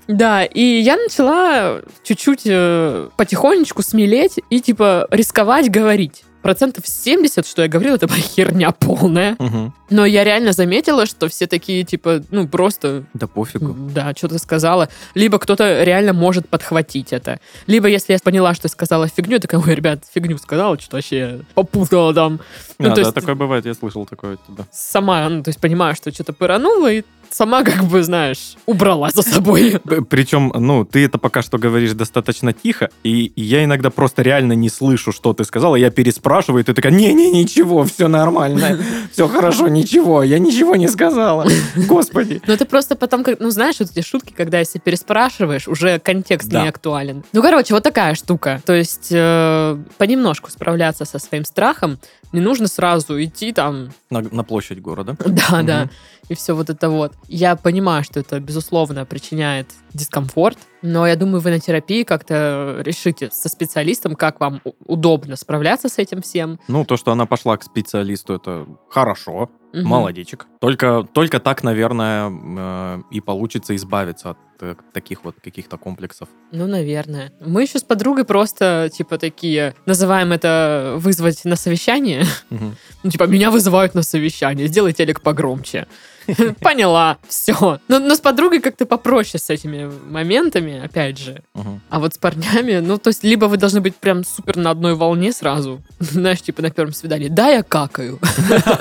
Да, 0.07 0.43
и 0.43 0.61
я 0.81 0.97
начала 0.97 1.81
чуть-чуть 2.03 2.41
э, 2.45 3.09
потихонечку 3.17 3.81
смелеть 3.81 4.39
и, 4.49 4.59
типа, 4.61 5.07
рисковать 5.11 5.69
говорить. 5.71 6.23
Процентов 6.41 6.87
70, 6.87 7.45
что 7.45 7.61
я 7.61 7.67
говорила, 7.67 7.95
это 7.95 8.07
была 8.07 8.17
херня 8.17 8.71
полная. 8.71 9.35
Мгм. 9.37 9.73
Но 9.89 10.05
я 10.05 10.23
реально 10.23 10.53
заметила, 10.53 11.05
что 11.05 11.27
все 11.29 11.47
такие, 11.47 11.83
типа, 11.83 12.23
ну, 12.31 12.47
просто, 12.47 13.03
Да 13.13 13.27
пофигу. 13.27 13.73
да, 13.93 14.13
что 14.17 14.27
ты 14.27 14.39
сказала. 14.39 14.89
Либо 15.13 15.37
кто-то 15.37 15.83
реально 15.83 16.13
может 16.13 16.47
подхватить 16.49 17.13
это. 17.13 17.39
Либо 17.67 17.87
если 17.87 18.13
я 18.13 18.19
поняла, 18.19 18.53
что 18.55 18.67
сказала 18.69 19.07
фигню, 19.07 19.33
я 19.33 19.39
такая, 19.39 19.61
ой, 19.61 19.75
ребят, 19.75 20.03
фигню 20.13 20.37
сказала, 20.37 20.79
что 20.79 20.97
вообще 20.97 21.41
попутала 21.53 22.13
там. 22.13 22.39
Ну, 22.79 22.89
то 22.89 22.95
да, 22.95 23.01
есть 23.01 23.13
такое 23.13 23.35
бывает, 23.35 23.65
я 23.65 23.73
слышал 23.73 24.05
такое 24.05 24.37
тебя. 24.47 24.65
сама, 24.71 25.27
ну, 25.29 25.43
то 25.43 25.49
есть 25.49 25.59
понимаю, 25.59 25.95
что 25.95 26.11
что-то 26.11 26.33
пыранула, 26.33 26.91
и 26.91 27.03
сама, 27.33 27.63
как 27.63 27.83
бы, 27.85 28.03
знаешь, 28.03 28.55
убрала 28.65 29.09
за 29.09 29.21
собой. 29.21 29.79
Причем, 30.09 30.51
ну, 30.55 30.85
ты 30.85 31.05
это 31.05 31.17
пока 31.17 31.41
что 31.41 31.57
говоришь 31.57 31.91
достаточно 31.93 32.53
тихо, 32.53 32.89
и 33.03 33.31
я 33.35 33.63
иногда 33.63 33.89
просто 33.89 34.21
реально 34.21 34.53
не 34.53 34.69
слышу, 34.69 35.11
что 35.11 35.33
ты 35.33 35.43
сказала. 35.43 35.75
Я 35.75 35.89
переспрашиваю, 35.91 36.61
и 36.61 36.65
ты 36.65 36.73
такая, 36.73 36.91
не-не, 36.91 37.31
ничего, 37.31 37.83
все 37.83 38.07
нормально, 38.07 38.79
все 39.11 39.27
хорошо, 39.27 39.67
ничего, 39.67 40.23
я 40.23 40.39
ничего 40.39 40.75
не 40.75 40.87
сказала. 40.87 41.47
Господи. 41.75 42.41
Ну, 42.47 42.53
это 42.53 42.65
просто 42.65 42.95
потом, 42.95 43.25
ну, 43.39 43.49
знаешь, 43.51 43.75
вот 43.79 43.89
эти 43.91 44.05
шутки, 44.05 44.33
когда 44.35 44.59
если 44.59 44.79
переспрашиваешь, 44.79 45.67
уже 45.67 45.99
контекст 45.99 46.49
Да. 46.49 46.63
не 46.63 46.69
актуален. 46.69 47.23
Ну, 47.33 47.41
короче, 47.41 47.73
вот 47.73 47.83
такая 47.83 48.15
штука. 48.15 48.61
То 48.65 48.73
есть 48.73 49.07
э, 49.11 49.77
понемножку 49.97 50.49
справляться 50.51 51.05
со 51.05 51.19
своим 51.19 51.45
страхом. 51.45 51.97
Не 52.31 52.39
нужно 52.39 52.67
сразу 52.67 53.21
идти 53.21 53.51
там, 53.51 53.89
На, 54.09 54.21
на 54.21 54.43
площадь 54.43 54.81
города. 54.81 55.17
да, 55.25 55.57
Мгм. 55.57 55.65
да, 55.65 55.89
и 56.31 56.33
все 56.33 56.55
вот 56.55 56.69
это 56.69 56.89
вот. 56.89 57.13
Я 57.27 57.57
понимаю, 57.57 58.05
что 58.05 58.21
это, 58.21 58.39
безусловно, 58.39 59.05
причиняет 59.05 59.67
дискомфорт, 59.93 60.57
но 60.81 61.05
я 61.05 61.17
думаю, 61.17 61.41
вы 61.41 61.49
на 61.51 61.59
терапии 61.59 62.03
как-то 62.03 62.77
решите 62.85 63.29
со 63.31 63.49
специалистом, 63.49 64.15
как 64.15 64.39
вам 64.39 64.61
удобно 64.85 65.35
справляться 65.35 65.89
с 65.89 65.97
этим 65.97 66.21
всем. 66.21 66.57
Ну, 66.69 66.85
то, 66.85 66.95
что 66.95 67.11
она 67.11 67.25
пошла 67.25 67.57
к 67.57 67.63
специалисту, 67.63 68.33
это 68.35 68.65
хорошо, 68.89 69.49
Мгм. 69.73 69.87
молодечек. 69.87 70.47
Только, 70.59 71.07
только 71.13 71.39
так, 71.39 71.63
наверное, 71.63 72.29
э, 72.29 73.01
и 73.09 73.21
получится 73.21 73.73
избавиться 73.75 74.31
от 74.31 74.37
э, 74.61 74.75
таких 74.93 75.23
вот 75.23 75.35
каких-то 75.41 75.77
комплексов. 75.77 76.27
Ну, 76.51 76.67
наверное. 76.67 77.31
Мы 77.39 77.61
еще 77.61 77.79
с 77.79 77.83
подругой 77.83 78.25
просто, 78.25 78.89
типа, 78.93 79.17
такие, 79.17 79.73
называем 79.85 80.33
это 80.33 80.95
вызвать 80.97 81.45
на 81.45 81.55
совещание. 81.55 82.25
Мгм. 82.49 82.75
Ну, 83.03 83.09
типа, 83.11 83.23
меня 83.27 83.49
вызывают 83.49 83.95
на 83.95 84.03
совещание, 84.03 84.67
сделай 84.67 84.91
телек 84.93 85.21
погромче. 85.21 85.87
Поняла, 86.61 87.17
все. 87.27 87.79
Но, 87.87 87.99
но 87.99 88.15
с 88.15 88.19
подругой 88.19 88.59
как-то 88.59 88.85
попроще 88.85 89.41
с 89.41 89.49
этими 89.49 89.91
моментами, 90.09 90.83
опять 90.83 91.17
же. 91.17 91.41
Мгм. 91.53 91.81
А 91.89 91.99
вот 91.99 92.13
с 92.13 92.17
парнями, 92.17 92.79
ну, 92.79 92.97
то 92.97 93.09
есть, 93.09 93.23
либо 93.23 93.45
вы 93.45 93.57
должны 93.57 93.81
быть 93.81 93.95
прям 93.95 94.23
супер 94.23 94.57
на 94.57 94.71
одной 94.71 94.95
волне 94.95 95.31
сразу, 95.33 95.81
знаешь, 95.99 96.41
типа 96.41 96.61
на 96.61 96.69
первом 96.69 96.93
свидании. 96.93 97.27
Да, 97.27 97.49
я 97.49 97.63
какаю. 97.63 98.19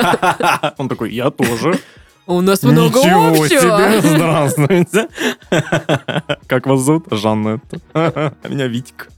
Он 0.78 0.88
такой, 0.88 1.12
я 1.12 1.30
тоже. 1.30 1.78
У 2.26 2.40
нас 2.42 2.62
много 2.62 3.00
Ничего 3.00 3.28
общего. 3.30 3.46
себе, 3.46 4.00
здравствуйте. 4.02 5.08
Как 6.46 6.66
вас 6.66 6.80
зовут? 6.80 7.06
Жаннетта. 7.10 7.78
А 7.92 8.48
меня 8.48 8.68
Витик. 8.68 9.08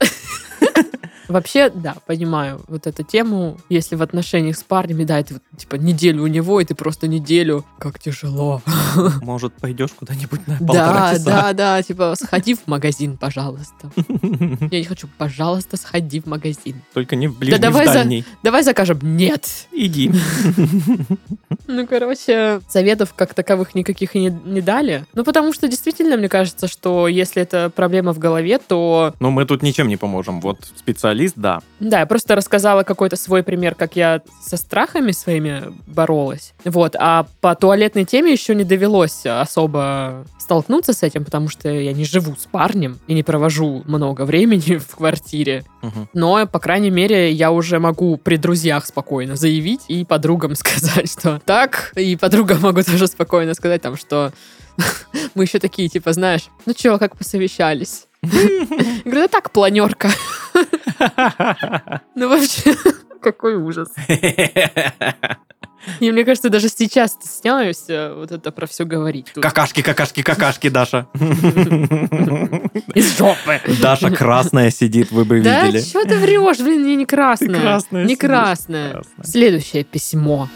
Вообще, 1.33 1.71
да, 1.71 1.97
понимаю 2.07 2.61
вот 2.69 2.87
эту 2.87 3.03
тему. 3.03 3.57
Если 3.71 3.97
в 3.97 4.03
отношениях 4.03 4.57
с 4.57 4.63
парнями, 4.63 5.05
да, 5.05 5.19
это 5.19 5.41
типа 5.57 5.77
неделю 5.77 6.25
у 6.25 6.27
него, 6.27 6.61
и 6.61 6.65
ты 6.65 6.75
просто 6.75 7.09
неделю. 7.09 7.65
Как 7.79 7.99
тяжело. 7.99 8.61
Может, 9.23 9.55
пойдешь 9.55 9.93
куда-нибудь 9.93 10.47
на 10.47 10.59
полтора 10.59 10.93
Да, 10.93 11.13
часа? 11.15 11.25
да, 11.25 11.53
да, 11.53 11.83
типа 11.83 12.15
сходи 12.21 12.55
в 12.55 12.67
магазин, 12.67 13.17
пожалуйста. 13.17 13.91
Я 14.71 14.79
не 14.79 14.85
хочу, 14.85 15.09
пожалуйста, 15.17 15.77
сходи 15.79 16.21
в 16.21 16.27
магазин. 16.27 16.83
Только 16.93 17.17
не 17.17 17.29
в 17.29 17.39
ближний, 17.39 17.59
давай 17.59 17.87
в 17.87 17.93
за-. 17.93 18.25
Давай 18.43 18.63
закажем. 18.63 18.99
Нет. 19.03 19.67
Иди. 19.73 20.13
Ну, 21.69 21.87
короче, 21.87 22.61
советов 22.69 23.15
как 23.15 23.35
таковых 23.35 23.75
никаких 23.75 24.17
и 24.17 24.19
не, 24.19 24.31
не 24.45 24.61
дали. 24.61 25.07
Ну, 25.15 25.25
потому 25.25 25.53
что 25.53 25.69
действительно, 25.69 26.17
мне 26.17 26.29
кажется, 26.29 26.67
что 26.69 27.09
если 27.09 27.41
это 27.41 27.71
проблема 27.75 28.13
в 28.13 28.19
голове, 28.19 28.59
то... 28.59 29.15
Но 29.21 29.31
мы 29.31 29.45
тут 29.47 29.63
ничем 29.63 29.89
не 29.89 29.97
поможем. 29.97 30.41
Вот 30.41 30.59
специалист, 30.77 31.13
да. 31.37 31.61
Да, 31.81 32.01
я 32.01 32.07
просто 32.07 32.35
рассказала 32.35 32.83
какой-то 32.83 33.17
свой 33.17 33.43
пример, 33.43 33.75
как 33.75 33.97
я 33.97 34.23
со 34.43 34.57
страхами 34.57 35.13
своими 35.13 35.65
боролась. 35.87 36.55
Вот, 36.65 36.97
а 36.99 37.27
по 37.41 37.55
туалетной 37.55 38.05
теме 38.05 38.33
еще 38.33 38.55
не 38.55 38.65
довелось 38.65 39.25
особо 39.27 40.25
столкнуться 40.39 40.93
с 40.93 41.03
этим, 41.03 41.25
потому 41.25 41.49
что 41.49 41.69
я 41.69 41.93
не 41.93 42.05
живу 42.05 42.35
с 42.37 42.47
парнем 42.47 42.99
и 43.07 43.15
не 43.15 43.23
провожу 43.23 43.83
много 43.87 44.25
времени 44.25 44.77
в 44.79 44.97
квартире. 44.97 45.65
Мгм. 45.83 46.09
Но, 46.15 46.47
по 46.47 46.59
крайней 46.59 46.91
мере, 46.91 47.31
я 47.31 47.51
уже 47.51 47.79
могу 47.79 48.17
при 48.17 48.37
друзьях 48.37 48.87
спокойно 48.87 49.37
заявить 49.37 49.83
и 49.89 50.05
подругам 50.05 50.55
сказать, 50.57 51.11
что 51.11 51.41
так. 51.45 51.93
И 51.97 52.17
подругам 52.17 52.61
могу 52.61 52.83
тоже 52.85 53.07
спокойно 53.07 53.55
сказать, 53.55 53.83
там, 53.83 53.97
что 53.97 54.33
мы 55.35 55.45
еще 55.45 55.59
такие, 55.59 55.89
типа, 55.89 56.13
знаешь, 56.13 56.49
ну 56.67 56.75
чё, 56.75 56.99
как 56.99 57.17
посовещались? 57.17 58.07
Говорю, 58.23 59.23
да 59.23 59.29
так, 59.29 59.51
планерка. 59.51 60.09
Ну 62.15 62.29
вообще, 62.29 62.75
какой 63.23 63.57
ужас. 63.57 63.89
И 65.99 66.13
мне 66.13 66.25
кажется, 66.25 66.49
даже 66.49 66.69
сейчас 66.69 67.17
ты 67.17 67.27
снялась, 67.27 67.87
э, 67.89 68.15
вот 68.15 68.31
это 68.31 68.53
про 68.53 68.67
все 68.67 68.85
говорить. 68.85 69.33
Тут. 69.35 69.43
Какашки, 69.43 69.83
какашки, 69.83 70.23
какашки, 70.23 70.69
Даша. 70.69 71.09
Из 72.95 73.19
жопы. 73.19 73.61
Даша 73.81 74.11
красная 74.11 74.71
сидит, 74.71 75.11
вы 75.11 75.25
бы 75.25 75.39
видели. 75.39 75.81
Да, 75.81 75.85
что 75.85 76.05
ты 76.05 76.19
врешь? 76.19 76.59
Блин, 76.59 76.85
не 76.97 77.05
красная. 77.05 77.61
Красная. 77.61 78.05
Не 78.05 78.15
красная. 78.17 79.03
Следующее 79.25 79.83
письмо. 79.83 80.49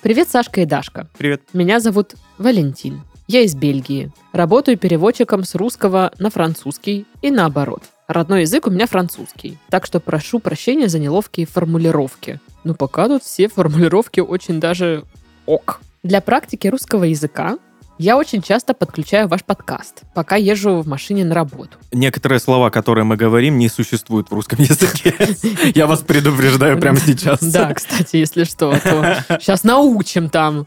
Привет, 0.00 0.28
Сашка 0.30 0.60
и 0.62 0.66
Дашка. 0.66 1.08
Привет. 1.16 1.42
Меня 1.52 1.80
зовут 1.80 2.14
Валентин. 2.38 3.02
Я 3.26 3.40
из 3.40 3.54
Бельгии. 3.54 4.12
Работаю 4.32 4.76
переводчиком 4.76 5.44
с 5.44 5.54
русского 5.54 6.12
на 6.18 6.28
французский 6.28 7.06
и 7.22 7.30
наоборот. 7.30 7.82
Родной 8.06 8.42
язык 8.42 8.66
у 8.66 8.70
меня 8.70 8.86
французский, 8.86 9.56
так 9.70 9.86
что 9.86 9.98
прошу 9.98 10.40
прощения 10.40 10.88
за 10.88 10.98
неловкие 10.98 11.46
формулировки. 11.46 12.38
Но 12.64 12.74
пока 12.74 13.08
тут 13.08 13.22
все 13.22 13.48
формулировки 13.48 14.20
очень 14.20 14.60
даже 14.60 15.04
ок. 15.46 15.80
Для 16.02 16.20
практики 16.20 16.68
русского 16.68 17.04
языка 17.04 17.58
я 17.98 18.16
очень 18.16 18.42
часто 18.42 18.74
подключаю 18.74 19.28
ваш 19.28 19.44
подкаст, 19.44 20.02
пока 20.14 20.36
езжу 20.36 20.80
в 20.80 20.86
машине 20.86 21.24
на 21.24 21.34
работу. 21.34 21.78
Некоторые 21.92 22.40
слова, 22.40 22.70
которые 22.70 23.04
мы 23.04 23.16
говорим, 23.16 23.58
не 23.58 23.68
существуют 23.68 24.30
в 24.30 24.34
русском 24.34 24.58
языке. 24.60 25.14
Я 25.74 25.86
вас 25.86 26.00
предупреждаю 26.00 26.78
прямо 26.80 26.98
сейчас. 26.98 27.40
Да, 27.42 27.72
кстати, 27.72 28.16
если 28.16 28.44
что, 28.44 28.72
то 28.82 29.16
сейчас 29.40 29.64
научим 29.64 30.28
там 30.28 30.66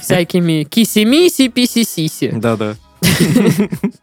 всякими 0.00 0.64
киси-миси, 0.64 1.48
писи-сиси. 1.48 2.38
Да-да. 2.38 2.76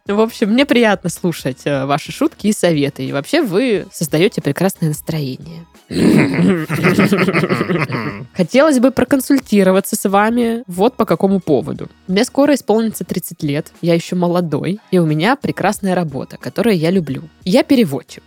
В 0.06 0.20
общем, 0.20 0.50
мне 0.50 0.66
приятно 0.66 1.10
слушать 1.10 1.62
э, 1.64 1.84
ваши 1.86 2.12
шутки 2.12 2.48
и 2.48 2.52
советы. 2.52 3.04
И 3.04 3.12
вообще 3.12 3.42
вы 3.42 3.86
создаете 3.92 4.42
прекрасное 4.42 4.88
настроение. 4.90 5.66
Хотелось 8.34 8.78
бы 8.78 8.90
проконсультироваться 8.90 9.96
с 9.96 10.08
вами 10.08 10.62
вот 10.66 10.96
по 10.96 11.04
какому 11.04 11.40
поводу. 11.40 11.88
Мне 12.06 12.24
скоро 12.24 12.54
исполнится 12.54 13.04
30 13.04 13.42
лет, 13.42 13.72
я 13.82 13.94
еще 13.94 14.16
молодой, 14.16 14.80
и 14.90 14.98
у 14.98 15.06
меня 15.06 15.36
прекрасная 15.36 15.94
работа, 15.94 16.38
которую 16.38 16.76
я 16.76 16.90
люблю. 16.90 17.24
Я 17.44 17.62
переводчик. 17.62 18.22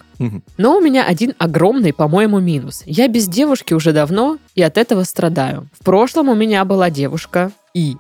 Но 0.58 0.77
у 0.77 0.82
меня 0.82 1.05
один 1.05 1.34
огромный, 1.38 1.91
по-моему, 1.94 2.39
минус. 2.39 2.84
Я 2.86 3.08
без 3.08 3.27
девушки 3.27 3.74
уже 3.74 3.91
давно 3.91 4.38
и 4.53 4.62
от 4.62 4.77
этого 4.77 5.03
страдаю. 5.03 5.67
В 5.77 5.84
прошлом 5.84 6.29
у 6.29 6.36
меня 6.36 6.63
была 6.65 6.89
девушка 6.89 7.51
И. 7.74 7.98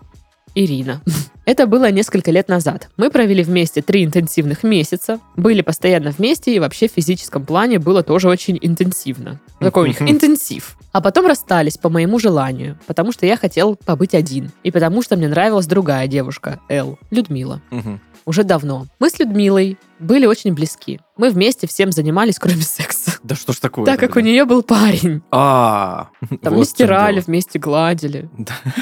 Ирина. 0.53 1.01
Это 1.45 1.67
было 1.67 1.91
несколько 1.91 2.31
лет 2.31 2.47
назад. 2.47 2.89
Мы 2.97 3.09
провели 3.09 3.43
вместе 3.43 3.81
три 3.81 4.03
интенсивных 4.03 4.63
месяца, 4.63 5.19
были 5.35 5.61
постоянно 5.61 6.11
вместе 6.11 6.55
и 6.55 6.59
вообще 6.59 6.89
в 6.89 6.93
физическом 6.93 7.45
плане 7.45 7.79
было 7.79 8.01
тоже 8.03 8.29
очень 8.29 8.57
интенсивно. 8.61 9.39
Такой 9.59 9.83
у 9.83 9.87
них 9.87 10.01
интенсив. 10.01 10.77
А 10.91 11.01
потом 11.01 11.27
расстались 11.27 11.77
по 11.77 11.89
моему 11.89 12.19
желанию, 12.19 12.79
потому 12.87 13.11
что 13.11 13.25
я 13.25 13.37
хотел 13.37 13.75
побыть 13.75 14.15
один. 14.15 14.51
И 14.63 14.71
потому 14.71 15.01
что 15.03 15.17
мне 15.17 15.27
нравилась 15.27 15.67
другая 15.67 16.07
девушка, 16.07 16.59
Эл, 16.69 16.97
Людмила 17.11 17.61
уже 18.25 18.43
давно. 18.43 18.87
Мы 18.99 19.09
с 19.09 19.19
Людмилой 19.19 19.77
были 19.99 20.25
очень 20.25 20.53
близки. 20.53 20.99
Мы 21.17 21.29
вместе 21.29 21.67
всем 21.67 21.91
занимались, 21.91 22.39
кроме 22.39 22.61
секса. 22.63 23.11
Да 23.23 23.35
что 23.35 23.53
ж 23.53 23.57
такое? 23.57 23.85
Так 23.85 23.99
как 23.99 24.15
у 24.15 24.19
нее 24.19 24.45
был 24.45 24.63
парень. 24.63 25.21
А, 25.31 26.09
Там 26.41 26.55
чем 26.55 26.65
стирали, 26.65 27.19
вместе 27.21 27.59
гладили, 27.59 28.29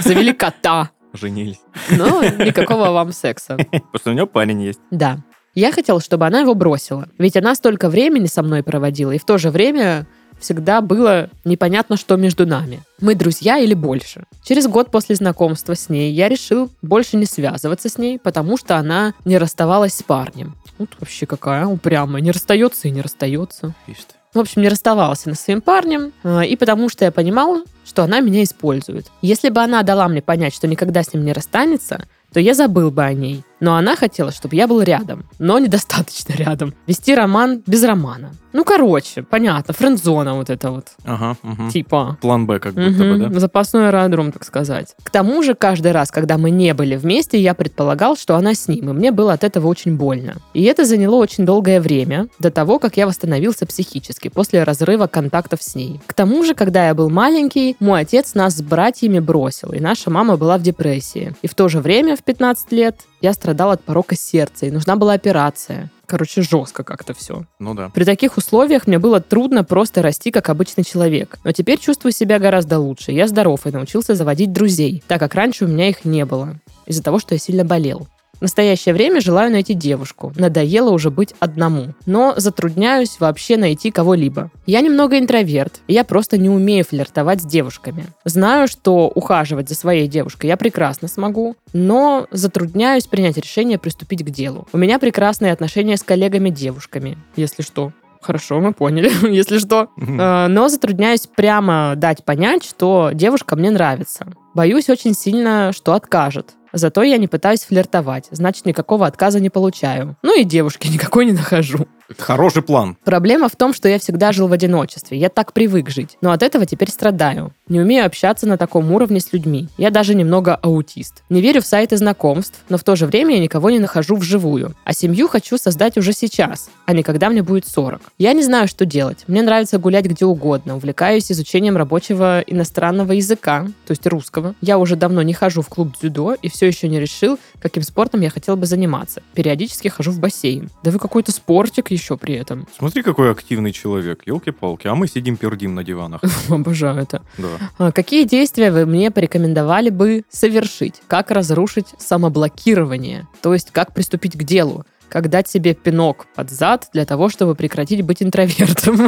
завели 0.04 0.34
кота. 0.34 0.92
Женились. 1.14 1.62
Но 1.92 2.24
никакого 2.24 2.90
вам 2.90 3.12
секса. 3.14 3.58
Потому 3.58 3.98
что 4.00 4.12
у 4.12 4.14
него 4.14 4.28
парень 4.28 4.62
есть. 4.62 4.80
Да. 4.92 5.20
Я 5.56 5.72
хотела, 5.72 6.02
чтобы 6.02 6.26
она 6.26 6.40
его 6.40 6.56
бросила. 6.56 7.08
Ведь 7.20 7.38
она 7.38 7.54
столько 7.54 7.90
времени 7.90 8.26
со 8.26 8.42
мной 8.42 8.64
проводила, 8.64 9.12
и 9.12 9.20
в 9.20 9.26
то 9.26 9.38
же 9.38 9.52
время 9.52 10.08
всегда 10.40 10.82
было 10.82 11.30
непонятно, 11.46 11.96
что 11.96 12.16
между 12.16 12.46
нами. 12.48 12.82
Мы 13.00 13.16
друзья 13.16 13.60
или 13.60 13.76
больше. 13.76 14.26
Через 14.44 14.68
год 14.68 14.92
после 14.92 15.16
знакомства 15.16 15.76
с 15.76 15.90
ней 15.90 16.12
я 16.12 16.28
решил 16.28 16.72
больше 16.82 17.18
не 17.18 17.26
связываться 17.26 17.88
с 17.88 17.98
ней, 17.98 18.20
потому 18.20 18.58
что 18.58 18.78
она 18.78 19.14
не 19.26 19.38
расставалась 19.38 19.94
с 19.94 20.04
парнем. 20.04 20.56
Вот 20.80 20.90
вообще 21.00 21.26
какая 21.26 21.68
упрямая. 21.68 22.22
Не 22.22 22.32
расстается 22.32 22.88
и 22.88 22.92
не 22.92 23.02
расстается. 23.02 23.76
Ты. 23.86 23.96
В 24.34 24.40
общем, 24.40 24.64
не 24.64 24.70
расставалась 24.70 25.26
она 25.26 25.36
со 25.36 25.44
своим 25.44 25.62
парнем, 25.62 26.12
э, 26.24 26.46
и 26.48 26.56
потому 26.56 26.90
что 26.90 27.06
я 27.06 27.12
понимал, 27.12 27.64
что 27.86 28.04
она 28.04 28.20
меня 28.20 28.44
использует. 28.44 29.08
Если 29.22 29.50
бы 29.50 29.62
она 29.62 29.84
дала 29.84 30.08
мне 30.08 30.22
понять, 30.22 30.56
что 30.56 30.68
никогда 30.68 31.04
с 31.04 31.14
ним 31.14 31.24
не 31.24 31.34
расстанется, 31.34 32.08
то 32.34 32.40
я 32.40 32.56
забыл 32.56 32.90
бы 32.90 33.04
о 33.04 33.14
ней. 33.14 33.44
Но 33.64 33.78
она 33.78 33.96
хотела, 33.96 34.34
чтобы 34.34 34.58
я 34.58 34.68
был 34.68 34.82
рядом, 34.82 35.24
но 35.40 35.58
недостаточно 35.58 36.34
рядом. 36.34 36.74
Вести 36.86 37.16
роман 37.16 37.64
без 37.66 37.82
романа. 37.86 38.34
Ну, 38.52 38.66
короче, 38.66 39.24
понятно, 39.24 39.74
френдзона 39.74 40.36
вот 40.36 40.50
это 40.50 40.70
вот. 40.70 40.90
Ага, 41.06 41.38
мгм. 41.42 41.70
Типа, 41.70 42.18
План 42.22 42.46
Б 42.46 42.60
как 42.60 42.74
будто 42.74 42.90
бы, 42.90 43.16
Мгм, 43.16 43.32
да? 43.32 43.40
Запасной 43.40 43.88
аэродром, 43.88 44.32
так 44.34 44.44
сказать. 44.44 44.96
К 45.02 45.10
тому 45.10 45.42
же, 45.42 45.56
каждый 45.56 45.92
раз, 45.94 46.12
когда 46.12 46.38
мы 46.38 46.52
не 46.52 46.74
были 46.74 46.96
вместе, 46.96 47.40
я 47.40 47.54
предполагал, 47.56 48.16
что 48.16 48.36
она 48.36 48.54
с 48.54 48.68
ним, 48.68 48.90
и 48.90 48.94
мне 48.94 49.12
было 49.12 49.34
от 49.34 49.44
этого 49.44 49.68
очень 49.68 49.96
больно. 49.96 50.36
И 50.54 50.64
это 50.64 50.86
заняло 50.86 51.16
очень 51.16 51.46
долгое 51.46 51.82
время, 51.82 52.28
до 52.40 52.52
того, 52.52 52.78
как 52.78 52.98
я 52.98 53.08
восстановился 53.08 53.66
психически, 53.66 54.28
после 54.28 54.64
разрыва 54.64 55.08
контактов 55.08 55.64
с 55.64 55.74
ней. 55.74 56.00
К 56.06 56.14
тому 56.14 56.44
же, 56.44 56.54
когда 56.54 56.88
я 56.88 56.94
был 56.94 57.10
маленький, 57.10 57.76
мой 57.80 58.02
отец 58.02 58.36
нас 58.36 58.58
с 58.58 58.62
братьями 58.62 59.20
бросил, 59.20 59.72
и 59.72 59.80
наша 59.80 60.12
мама 60.12 60.38
была 60.38 60.58
в 60.60 60.62
депрессии. 60.62 61.34
И 61.42 61.48
в 61.48 61.56
то 61.56 61.70
же 61.70 61.80
время, 61.80 62.16
в 62.16 62.24
15 62.24 62.72
лет, 62.72 62.98
я 63.24 63.34
страдал 63.34 63.72
от 63.72 63.82
порока 63.82 64.16
сердца, 64.16 64.66
и 64.66 64.72
нужна 64.72 64.98
была 64.98 65.14
операция. 65.14 65.90
Короче, 66.06 66.42
жестко 66.42 66.84
как-то 66.84 67.14
все. 67.14 67.46
Ну 67.58 67.74
да. 67.74 67.90
При 67.90 68.04
таких 68.04 68.38
условиях 68.38 68.86
мне 68.86 69.00
было 69.00 69.22
трудно 69.22 69.64
просто 69.64 70.02
расти 70.02 70.30
как 70.30 70.50
обычный 70.50 70.84
человек. 70.84 71.40
Но 71.46 71.54
теперь 71.54 71.80
чувствую 71.80 72.12
себя 72.12 72.38
гораздо 72.38 72.80
лучше. 72.80 73.14
Я 73.14 73.30
здоров 73.30 73.66
и 73.66 73.72
научился 73.72 74.14
заводить 74.14 74.52
друзей, 74.52 75.02
так 75.08 75.22
как 75.22 75.36
раньше 75.36 75.64
у 75.64 75.70
меня 75.70 75.88
их 75.88 76.04
не 76.04 76.26
было. 76.26 76.60
Из-за 76.86 77.02
того, 77.02 77.18
что 77.18 77.34
я 77.34 77.40
сильно 77.40 77.64
болел. 77.64 78.08
В 78.44 78.46
настоящее 78.46 78.94
время 78.94 79.22
желаю 79.22 79.54
найти 79.54 79.74
девушку. 79.74 80.34
Надоело 80.36 80.90
уже 80.90 81.10
быть 81.10 81.34
одному. 81.40 81.94
Но 82.06 82.34
затрудняюсь 82.36 83.22
вообще 83.22 83.56
найти 83.56 83.90
кого-либо. 83.90 84.52
Я 84.66 84.82
немного 84.82 85.18
интроверт, 85.18 85.80
и 85.88 85.94
я 85.94 86.04
просто 86.04 86.38
не 86.38 86.50
умею 86.50 86.84
флиртовать 86.84 87.42
с 87.42 87.46
девушками. 87.46 88.04
Знаю, 88.26 88.68
что 88.68 89.08
ухаживать 89.08 89.70
за 89.70 89.76
своей 89.76 90.10
девушкой 90.10 90.48
я 90.48 90.58
прекрасно 90.58 91.08
смогу, 91.08 91.56
но 91.72 92.28
затрудняюсь 92.32 93.08
принять 93.08 93.38
решение 93.38 93.78
приступить 93.78 94.26
к 94.26 94.30
делу. 94.30 94.68
У 94.74 94.78
меня 94.78 95.00
прекрасные 95.00 95.54
отношения 95.54 95.96
с 95.96 96.04
коллегами-девушками, 96.04 97.18
если 97.38 97.62
что. 97.62 97.94
Хорошо, 98.22 98.60
мы 98.60 98.74
поняли, 98.74 99.10
если 99.34 99.58
что. 99.58 99.88
Э, 99.98 100.48
Но 100.50 100.68
затрудняюсь 100.68 101.28
прямо 101.34 101.94
дать 101.96 102.26
понять, 102.26 102.66
что 102.66 103.12
девушка 103.14 103.56
мне 103.56 103.72
нравится. 103.72 104.28
Боюсь 104.54 104.90
очень 104.90 105.14
сильно, 105.14 105.72
что 105.72 105.94
откажет. 105.94 106.56
Зато 106.74 107.04
я 107.04 107.18
не 107.18 107.28
пытаюсь 107.28 107.64
флиртовать, 107.64 108.28
значит, 108.32 108.66
никакого 108.66 109.06
отказа 109.06 109.40
не 109.40 109.52
получаю. 109.52 110.18
Ну 110.24 110.38
и 110.38 110.44
девушки 110.44 110.88
никакой 110.88 111.26
не 111.28 111.32
нахожу. 111.34 111.88
Хороший 112.18 112.62
план. 112.62 112.98
Проблема 113.04 113.50
в 113.50 113.56
том, 113.56 113.74
что 113.74 113.88
я 113.88 114.00
всегда 114.00 114.32
жил 114.32 114.48
в 114.48 114.54
одиночестве. 114.54 115.18
Я 115.18 115.30
так 115.30 115.54
привык 115.54 115.90
жить. 115.90 116.18
Но 116.22 116.32
от 116.32 116.44
этого 116.44 116.66
теперь 116.66 116.92
страдаю. 116.92 117.54
Не 117.68 117.80
умею 117.80 118.06
общаться 118.06 118.48
на 118.48 118.58
таком 118.58 118.92
уровне 118.92 119.20
с 119.20 119.32
людьми. 119.34 119.70
Я 119.78 119.90
даже 119.90 120.16
немного 120.16 120.56
аутист. 120.56 121.24
Не 121.30 121.42
верю 121.42 121.62
в 121.62 121.66
сайты 121.66 121.98
знакомств, 121.98 122.60
но 122.70 122.78
в 122.78 122.84
то 122.84 122.96
же 122.96 123.06
время 123.06 123.36
я 123.36 123.42
никого 123.42 123.70
не 123.70 123.80
нахожу 123.80 124.16
вживую. 124.16 124.76
А 124.84 124.94
семью 124.94 125.28
хочу 125.28 125.58
создать 125.58 125.98
уже 125.98 126.14
сейчас, 126.14 126.70
а 126.86 126.94
не 126.94 127.04
когда 127.04 127.30
мне 127.30 127.42
будет 127.42 127.66
40. 127.68 128.02
Я 128.18 128.34
не 128.34 128.44
знаю, 128.44 128.68
что 128.68 128.86
делать. 128.86 129.24
Мне 129.28 129.42
нравится 129.42 129.78
гулять 129.78 130.06
где 130.06 130.26
угодно. 130.26 130.76
Увлекаюсь 130.76 131.32
изучением 131.32 131.78
рабочего 131.78 132.42
иностранного 132.42 133.14
языка, 133.14 133.66
то 133.86 133.92
есть 133.92 134.06
русского. 134.06 134.56
Я 134.62 134.78
уже 134.78 134.96
давно 134.96 135.22
не 135.22 135.34
хожу 135.34 135.62
в 135.62 135.70
клуб 135.70 135.96
дзюдо 136.00 136.36
и 136.42 136.50
все 136.50 136.68
еще 136.68 136.90
не 136.90 137.00
решил, 137.00 137.40
каким 137.60 137.84
спортом 137.84 138.22
я 138.22 138.30
хотел 138.30 138.58
бы 138.58 138.66
заниматься. 138.66 139.22
Периодически 139.34 139.88
хожу 139.88 140.12
в 140.12 140.20
бассейн. 140.20 140.70
Да 140.84 140.92
вы 140.92 141.00
какой-то 141.00 141.32
спортик 141.32 141.93
еще 141.94 142.18
при 142.18 142.36
этом. 142.36 142.68
Смотри, 142.78 143.04
какой 143.04 143.32
активный 143.32 143.72
человек. 143.72 144.24
Елки-палки. 144.26 144.88
А 144.88 144.96
мы 144.96 145.08
сидим 145.08 145.38
пердим 145.38 145.76
на 145.76 145.84
диванах. 145.84 146.22
Обожаю 146.50 146.98
это. 146.98 147.22
Да. 147.38 147.48
А 147.78 147.92
Какие 147.92 148.26
действия 148.26 148.72
вы 148.72 148.86
мне 148.86 149.12
порекомендовали 149.12 149.90
бы 149.90 150.24
совершить? 150.30 151.02
Как 151.08 151.32
разрушить 151.32 151.88
самоблокирование? 151.98 153.28
То 153.42 153.54
есть, 153.54 153.72
как 153.72 153.94
приступить 153.94 154.38
к 154.38 154.44
делу? 154.44 154.86
Как 155.14 155.30
дать 155.30 155.48
себе 155.48 155.76
пинок 155.76 156.26
под 156.34 156.50
зад 156.50 156.88
для 156.92 157.06
того, 157.06 157.30
чтобы 157.30 157.54
прекратить 157.54 158.02
быть 158.02 158.24
интровертом? 158.24 159.00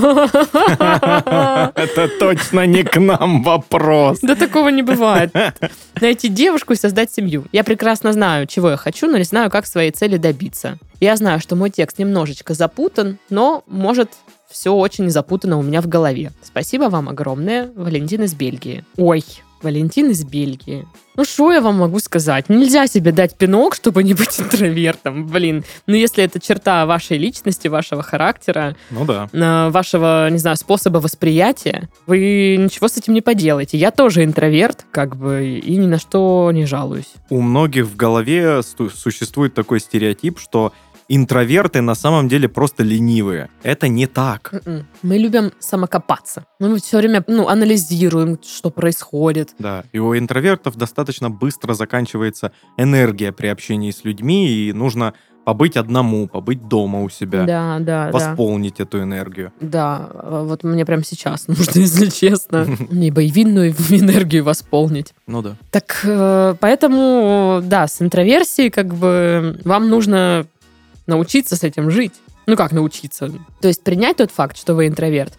Это 1.75 2.07
точно 2.19 2.67
не 2.67 2.83
к 2.83 2.99
нам 2.99 3.41
вопрос. 3.41 4.19
Да 4.21 4.35
такого 4.35 4.69
не 4.69 4.83
бывает. 4.83 5.33
Найти 5.99 6.27
девушку 6.27 6.73
и 6.73 6.75
создать 6.75 7.11
семью. 7.11 7.45
Я 7.51 7.63
прекрасно 7.63 8.13
знаю, 8.13 8.45
чего 8.45 8.69
я 8.69 8.77
хочу, 8.77 9.07
но 9.07 9.17
не 9.17 9.23
знаю, 9.23 9.49
как 9.49 9.65
своей 9.65 9.89
цели 9.89 10.17
добиться. 10.17 10.77
Я 10.99 11.15
знаю, 11.15 11.39
что 11.39 11.55
мой 11.55 11.71
текст 11.71 11.97
немножечко 11.97 12.53
запутан, 12.53 13.17
но, 13.31 13.63
может, 13.65 14.11
все 14.47 14.75
очень 14.75 15.09
запутано 15.09 15.57
у 15.57 15.63
меня 15.63 15.81
в 15.81 15.87
голове. 15.87 16.33
Спасибо 16.43 16.83
вам 16.83 17.09
огромное, 17.09 17.71
Валентин 17.75 18.21
из 18.21 18.35
Бельгии. 18.35 18.85
Ой, 18.97 19.23
Валентин 19.65 20.11
из 20.11 20.23
Бельгии. 20.23 20.87
Ну, 21.17 21.25
что 21.25 21.51
я 21.51 21.59
вам 21.59 21.77
могу 21.79 21.99
сказать? 21.99 22.49
Нельзя 22.49 22.85
себе 22.87 23.11
дать 23.11 23.35
пинок, 23.35 23.73
чтобы 23.75 24.03
не 24.03 24.13
быть 24.13 24.39
интровертом. 24.39 25.25
Блин, 25.27 25.63
ну 25.87 25.95
если 25.95 26.23
это 26.23 26.39
черта 26.39 26.85
вашей 26.85 27.17
личности, 27.17 27.67
вашего 27.67 28.03
характера, 28.03 28.75
Ну 28.91 29.05
да. 29.05 29.27
на 29.31 29.69
вашего, 29.71 30.29
не 30.29 30.37
знаю, 30.37 30.55
способа 30.57 30.99
восприятия, 30.99 31.89
вы 32.05 32.57
ничего 32.59 32.87
с 32.87 32.97
этим 32.97 33.13
не 33.13 33.21
поделаете. 33.21 33.77
Я 33.77 33.89
тоже 33.91 34.23
интроверт, 34.23 34.85
как 34.91 35.15
бы, 35.15 35.47
и 35.57 35.75
ни 35.77 35.87
на 35.87 35.97
что 35.99 36.51
не 36.53 36.65
жалуюсь. 36.65 37.11
У 37.29 37.41
многих 37.41 37.85
в 37.85 37.95
голове 37.95 38.61
существует 38.63 39.53
такой 39.55 39.79
стереотип, 39.79 40.39
что 40.39 40.73
интроверты 41.07 41.81
на 41.81 41.95
самом 41.95 42.27
деле 42.27 42.49
просто 42.49 42.83
ленивые. 42.83 43.49
Это 43.63 43.87
не 43.87 44.07
так. 44.07 44.53
М-м. 44.65 44.87
Мы 45.01 45.17
любим 45.17 45.51
самокопаться. 45.59 46.45
Мы 46.59 46.77
все 46.79 46.97
время 46.97 47.23
ну, 47.27 47.47
анализируем, 47.47 48.39
что 48.43 48.69
происходит. 48.71 49.53
Да, 49.59 49.83
и 49.91 49.99
у 49.99 50.17
интровертов 50.17 50.75
достаточно 50.75 51.29
быстро 51.29 51.73
заканчивается 51.73 52.51
энергия 52.77 53.31
при 53.31 53.47
общении 53.47 53.91
с 53.91 54.03
людьми, 54.03 54.49
и 54.49 54.73
нужно 54.73 55.13
побыть 55.45 55.77
одному, 55.77 56.27
побыть 56.27 56.67
дома 56.67 57.03
у 57.03 57.09
себя, 57.09 57.45
Да, 57.45 57.77
да, 57.79 58.05
да. 58.07 58.11
восполнить 58.11 58.79
эту 58.79 59.01
энергию. 59.03 59.53
Да, 59.61 60.09
э, 60.11 60.43
вот 60.43 60.63
мне 60.63 60.85
прямо 60.85 61.03
сейчас 61.03 61.47
нужно, 61.47 61.79
если 61.79 62.07
честно. 62.07 62.65
Мне 62.89 63.11
бы 63.13 63.23
и 63.23 63.29
винную 63.29 63.71
энергию 63.89 64.43
восполнить. 64.43 65.13
Ну 65.27 65.41
да. 65.43 65.55
Так, 65.71 66.01
э, 66.03 66.55
поэтому, 66.59 67.61
да, 67.63 67.87
с 67.87 68.01
интроверсией 68.01 68.71
как 68.71 68.93
бы 68.95 69.61
вам 69.63 69.87
нужно 69.89 70.47
научиться 71.07 71.55
с 71.55 71.63
этим 71.63 71.91
жить. 71.91 72.13
Ну 72.47 72.55
как 72.55 72.71
научиться? 72.71 73.31
То 73.61 73.67
есть 73.67 73.83
принять 73.83 74.17
тот 74.17 74.31
факт, 74.31 74.57
что 74.57 74.75
вы 74.75 74.87
интроверт, 74.87 75.33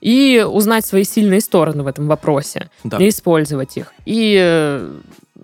и 0.00 0.44
узнать 0.48 0.84
свои 0.84 1.04
сильные 1.04 1.40
стороны 1.40 1.82
в 1.82 1.86
этом 1.86 2.06
вопросе, 2.08 2.70
Да. 2.84 2.98
и 2.98 3.08
использовать 3.08 3.76
их. 3.76 3.92
И 4.04 4.36
э, 4.40 4.92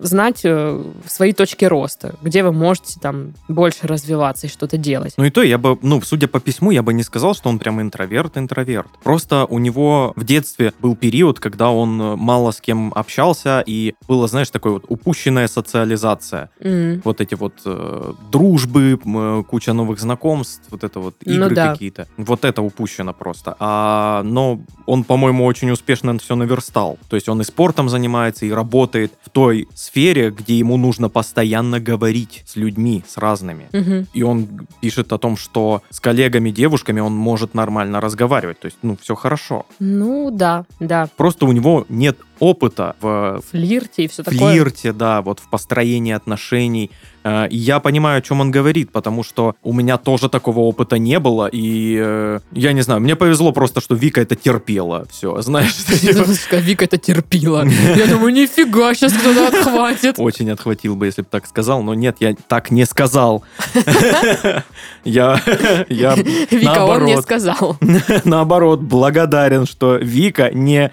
знать 0.01 0.41
э, 0.43 0.83
свои 1.05 1.33
точки 1.33 1.65
роста, 1.65 2.15
где 2.21 2.43
вы 2.43 2.51
можете 2.51 2.99
там 2.99 3.33
больше 3.47 3.87
развиваться 3.87 4.47
и 4.47 4.49
что-то 4.49 4.77
делать. 4.77 5.13
Ну 5.17 5.25
и 5.25 5.29
то, 5.29 5.41
я 5.41 5.57
бы, 5.57 5.77
ну, 5.81 6.01
судя 6.01 6.27
по 6.27 6.39
письму, 6.39 6.71
я 6.71 6.83
бы 6.83 6.93
не 6.93 7.03
сказал, 7.03 7.33
что 7.33 7.49
он 7.49 7.59
прям 7.59 7.81
интроверт-интроверт. 7.81 8.89
Просто 9.03 9.45
у 9.45 9.59
него 9.59 10.13
в 10.15 10.23
детстве 10.23 10.73
был 10.79 10.95
период, 10.95 11.39
когда 11.39 11.69
он 11.69 12.01
э, 12.01 12.15
мало 12.15 12.51
с 12.51 12.61
кем 12.61 12.91
общался, 12.95 13.63
и 13.65 13.95
было, 14.07 14.27
знаешь, 14.27 14.49
такой 14.49 14.73
вот 14.73 14.85
упущенная 14.87 15.47
социализация. 15.47 16.49
М. 16.59 17.01
Вот 17.03 17.21
эти 17.21 17.35
вот 17.35 17.53
э, 17.65 18.13
дружбы, 18.31 18.99
э, 19.03 19.43
куча 19.47 19.73
новых 19.73 19.99
знакомств, 19.99 20.63
вот 20.69 20.83
это 20.83 20.99
вот 20.99 21.15
Ну 21.25 21.33
игры 21.33 21.55
да. 21.55 21.71
какие-то. 21.71 22.07
Вот 22.17 22.45
это 22.45 22.61
упущено 22.61 23.13
просто. 23.13 23.55
А, 23.59 24.23
но 24.23 24.61
он, 24.85 25.03
по-моему, 25.03 25.45
очень 25.45 25.71
успешно 25.71 26.17
все 26.19 26.35
наверстал. 26.35 26.97
То 27.09 27.15
есть 27.15 27.29
он 27.29 27.41
и 27.41 27.43
спортом 27.43 27.89
занимается, 27.89 28.45
и 28.45 28.51
работает 28.51 29.13
в 29.23 29.29
той 29.29 29.67
сфере, 29.75 29.88
где 29.93 30.57
ему 30.57 30.77
нужно 30.77 31.09
постоянно 31.09 31.79
говорить 31.79 32.43
с 32.45 32.55
людьми, 32.55 33.03
с 33.07 33.17
разными. 33.17 33.67
Мгм. 33.71 34.07
И 34.13 34.23
он 34.23 34.67
пишет 34.81 35.11
о 35.13 35.17
том, 35.17 35.37
что 35.37 35.83
с 35.89 35.99
коллегами, 35.99 36.51
девушками 36.51 36.99
он 36.99 37.13
может 37.15 37.53
нормально 37.53 38.01
разговаривать. 38.01 38.59
То 38.59 38.65
есть, 38.65 38.77
ну, 38.81 38.97
все 39.01 39.15
хорошо. 39.15 39.65
Ну 39.79 40.31
да, 40.31 40.65
да. 40.79 41.09
Просто 41.17 41.45
у 41.45 41.51
него 41.51 41.85
нет 41.89 42.17
опыта 42.39 42.95
в 43.01 43.41
Флирте 43.51 44.03
и 44.03 44.07
все 44.07 44.23
такое. 44.23 44.39
флирте, 44.39 44.93
да, 44.93 45.21
вот 45.21 45.39
в 45.39 45.49
построении 45.49 46.13
отношений. 46.13 46.91
Э, 47.23 47.47
И 47.49 47.57
я 47.57 47.79
понимаю, 47.79 48.19
о 48.19 48.21
чем 48.21 48.41
он 48.41 48.51
говорит, 48.51 48.91
потому 48.91 49.23
что 49.23 49.55
у 49.63 49.73
меня 49.73 49.97
тоже 49.97 50.29
такого 50.29 50.59
опыта 50.59 50.97
не 50.97 51.19
было, 51.19 51.47
и 51.51 51.97
э, 52.01 52.39
я 52.53 52.73
не 52.73 52.81
знаю, 52.81 53.01
мне 53.01 53.15
повезло 53.15 53.51
просто, 53.51 53.81
что 53.81 53.95
Вика 53.95 54.21
это 54.21 54.35
терпела, 54.35 55.05
все, 55.11 55.41
знаешь. 55.41 55.73
Сказка, 55.75 56.57
Вика 56.57 56.85
это 56.85 56.97
терпила. 56.97 57.65
Я 57.95 58.07
думаю, 58.07 58.33
нифига, 58.33 58.93
сейчас 58.93 59.13
кто-то 59.13 59.47
отхватит. 59.47 60.15
Очень 60.17 60.51
отхватил 60.51 60.95
бы, 60.95 61.07
если 61.07 61.21
бы 61.21 61.27
так 61.29 61.45
сказал, 61.47 61.83
но 61.83 61.93
нет, 61.93 62.17
я 62.19 62.35
так 62.47 62.71
не 62.71 62.85
сказал. 62.85 63.43
Я, 65.03 65.41
я 65.89 66.15
Вика, 66.15 66.85
он 66.85 67.05
не 67.05 67.21
сказал. 67.21 67.77
наоборот, 68.25 68.81
благодарен, 68.81 69.65
что 69.65 69.95
Вика 69.95 70.51
не, 70.51 70.91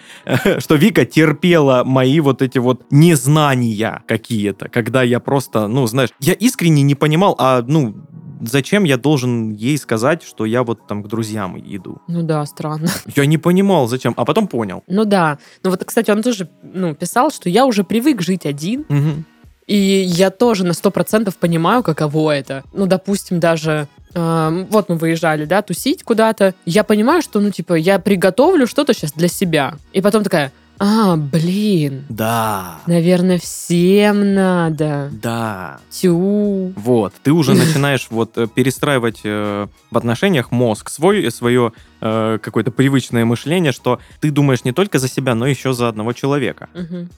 что 0.59 0.77
Вика 0.77 1.05
терпела 1.05 1.36
мои 1.85 2.21
вот 2.21 2.43
эти 2.43 2.59
вот 2.59 2.83
незнания 2.91 4.03
какие-то, 4.07 4.69
когда 4.69 5.03
я 5.03 5.21
просто, 5.21 5.69
ну, 5.69 5.87
знаешь, 5.87 6.11
я 6.21 6.33
искренне 6.33 6.83
не 6.83 6.95
понимал, 6.95 7.35
а, 7.39 7.63
ну, 7.67 7.95
зачем 8.41 8.85
я 8.85 8.97
должен 8.97 9.53
ей 9.53 9.79
сказать, 9.79 10.23
что 10.23 10.45
я 10.45 10.63
вот 10.63 10.87
там 10.87 11.03
к 11.03 11.09
друзьям 11.09 11.59
иду? 11.59 11.99
Ну 12.09 12.23
да, 12.23 12.45
странно. 12.47 12.89
Я 13.17 13.27
не 13.27 13.39
понимал, 13.39 13.89
зачем, 13.89 14.15
а 14.17 14.25
потом 14.25 14.47
понял. 14.49 14.83
Ну 14.87 15.05
да. 15.05 15.39
Ну 15.63 15.71
вот, 15.71 15.85
кстати, 15.85 16.11
он 16.11 16.23
тоже 16.23 16.49
ну, 16.63 16.95
писал, 16.95 17.31
что 17.31 17.49
я 17.49 17.65
уже 17.67 17.85
привык 17.85 18.23
жить 18.23 18.47
один, 18.47 18.85
Мгм. 18.89 19.25
и 19.67 19.77
я 19.77 20.31
тоже 20.31 20.65
на 20.65 20.75
сто 20.75 20.91
процентов 20.91 21.37
понимаю, 21.37 21.83
каково 21.83 22.33
это. 22.37 22.63
Ну, 22.73 22.87
допустим, 22.87 23.41
даже 23.41 23.89
эм, 24.15 24.67
вот 24.67 24.89
мы 24.89 24.97
выезжали, 24.97 25.45
да, 25.45 25.63
тусить 25.63 26.03
куда-то. 26.03 26.55
Я 26.65 26.85
понимаю, 26.85 27.23
что, 27.23 27.41
ну, 27.41 27.51
типа, 27.51 27.75
я 27.75 27.99
приготовлю 27.99 28.67
что-то 28.67 28.95
сейчас 28.95 29.13
для 29.13 29.29
себя. 29.29 29.75
И 29.93 30.01
потом 30.01 30.23
такая, 30.25 30.53
а, 30.79 31.17
блин, 31.17 32.05
Да, 32.09 32.79
наверное, 32.87 33.39
всем 33.39 34.35
надо. 34.35 35.11
да. 35.13 35.79
Тю. 35.91 36.73
Вот, 36.77 37.13
ты 37.23 37.33
уже 37.33 37.55
начинаешь 37.55 38.07
вот 38.11 38.37
э, 38.37 38.47
перестраивать 38.47 39.21
э, 39.25 39.67
в 39.91 39.97
отношениях 39.97 40.51
мозг 40.53 40.91
свой, 40.91 41.31
свое 41.31 41.73
э, 42.01 42.39
какое-то 42.43 42.71
привычное 42.71 43.25
мышление, 43.25 43.73
что 43.73 44.01
ты 44.21 44.31
думаешь 44.31 44.65
не 44.65 44.73
только 44.73 44.99
за 44.99 45.09
себя, 45.09 45.35
но 45.35 45.47
еще 45.47 45.73
за 45.73 45.89
одного 45.89 46.13
человека. 46.13 46.69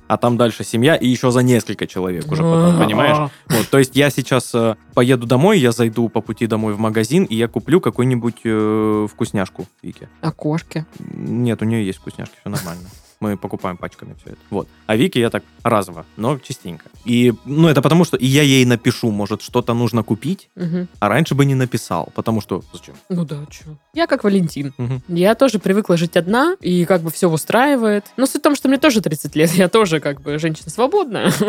А 0.06 0.16
там 0.16 0.36
дальше 0.36 0.64
семья 0.64 0.94
и 0.94 1.08
еще 1.08 1.30
за 1.30 1.40
несколько 1.40 1.86
человек 1.86 2.30
уже 2.30 2.42
потом, 2.42 2.78
понимаешь? 2.78 3.30
Вот, 3.48 3.68
то 3.68 3.78
есть 3.78 3.96
я 3.96 4.10
сейчас 4.10 4.54
э, 4.54 4.76
поеду 4.94 5.26
домой, 5.26 5.58
я 5.58 5.72
зайду 5.72 6.08
по 6.08 6.20
пути 6.20 6.46
домой 6.46 6.74
в 6.74 6.78
магазин, 6.78 7.24
и 7.24 7.34
я 7.34 7.48
куплю 7.48 7.80
какую-нибудь 7.80 8.36
э, 8.44 9.06
вкусняшку 9.10 9.66
Вике. 9.82 10.08
А 10.20 10.30
кошки? 10.30 10.84
Нет, 11.00 11.62
у 11.62 11.64
нее 11.64 11.84
есть 11.84 11.98
вкусняшки, 11.98 12.36
все 12.40 12.50
нормально. 12.50 12.88
Мы 13.20 13.36
покупаем 13.36 13.76
пачками 13.76 14.14
все 14.20 14.30
это. 14.30 14.38
Вот. 14.50 14.68
А 14.86 14.94
Вике 14.96 15.18
я 15.20 15.28
так 15.30 15.42
разово, 15.64 16.06
но 16.16 16.38
частенько. 16.38 16.84
И, 17.04 17.32
ну, 17.44 17.66
это 17.68 17.82
потому, 17.82 18.04
что 18.04 18.16
и 18.16 18.26
я 18.26 18.42
ей 18.42 18.64
напишу, 18.64 19.10
может, 19.10 19.42
что-то 19.42 19.74
нужно 19.74 20.04
купить, 20.04 20.48
Мгм. 20.54 20.86
а 21.00 21.08
раньше 21.08 21.34
бы 21.34 21.44
не 21.44 21.54
написал, 21.56 22.10
потому 22.14 22.40
что 22.40 22.62
зачем? 22.72 22.94
Ну 23.08 23.24
да, 23.24 23.38
чё. 23.50 23.76
Я 23.92 24.06
как 24.06 24.22
Валентин. 24.24 24.72
Мгм. 24.78 25.02
Я 25.08 25.34
тоже 25.34 25.58
привыкла 25.58 25.96
жить 25.96 26.16
одна, 26.16 26.54
и 26.60 26.84
как 26.84 27.02
бы 27.02 27.10
все 27.10 27.28
устраивает. 27.28 28.04
Но 28.16 28.26
суть 28.26 28.40
в 28.40 28.44
том, 28.44 28.54
что 28.54 28.68
мне 28.68 28.78
тоже 28.78 29.00
30 29.00 29.34
лет, 29.34 29.50
я 29.52 29.68
тоже 29.68 29.98
как 29.98 30.20
бы 30.20 30.38
женщина 30.38 30.70
свободная. 30.70 31.32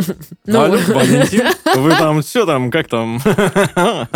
Ну, 0.45 0.62
Алло, 0.62 0.77
Валентин, 0.88 1.47
вы 1.75 1.91
там 1.91 2.21
все 2.23 2.45
там, 2.47 2.71
как 2.71 2.88
там? 2.88 3.19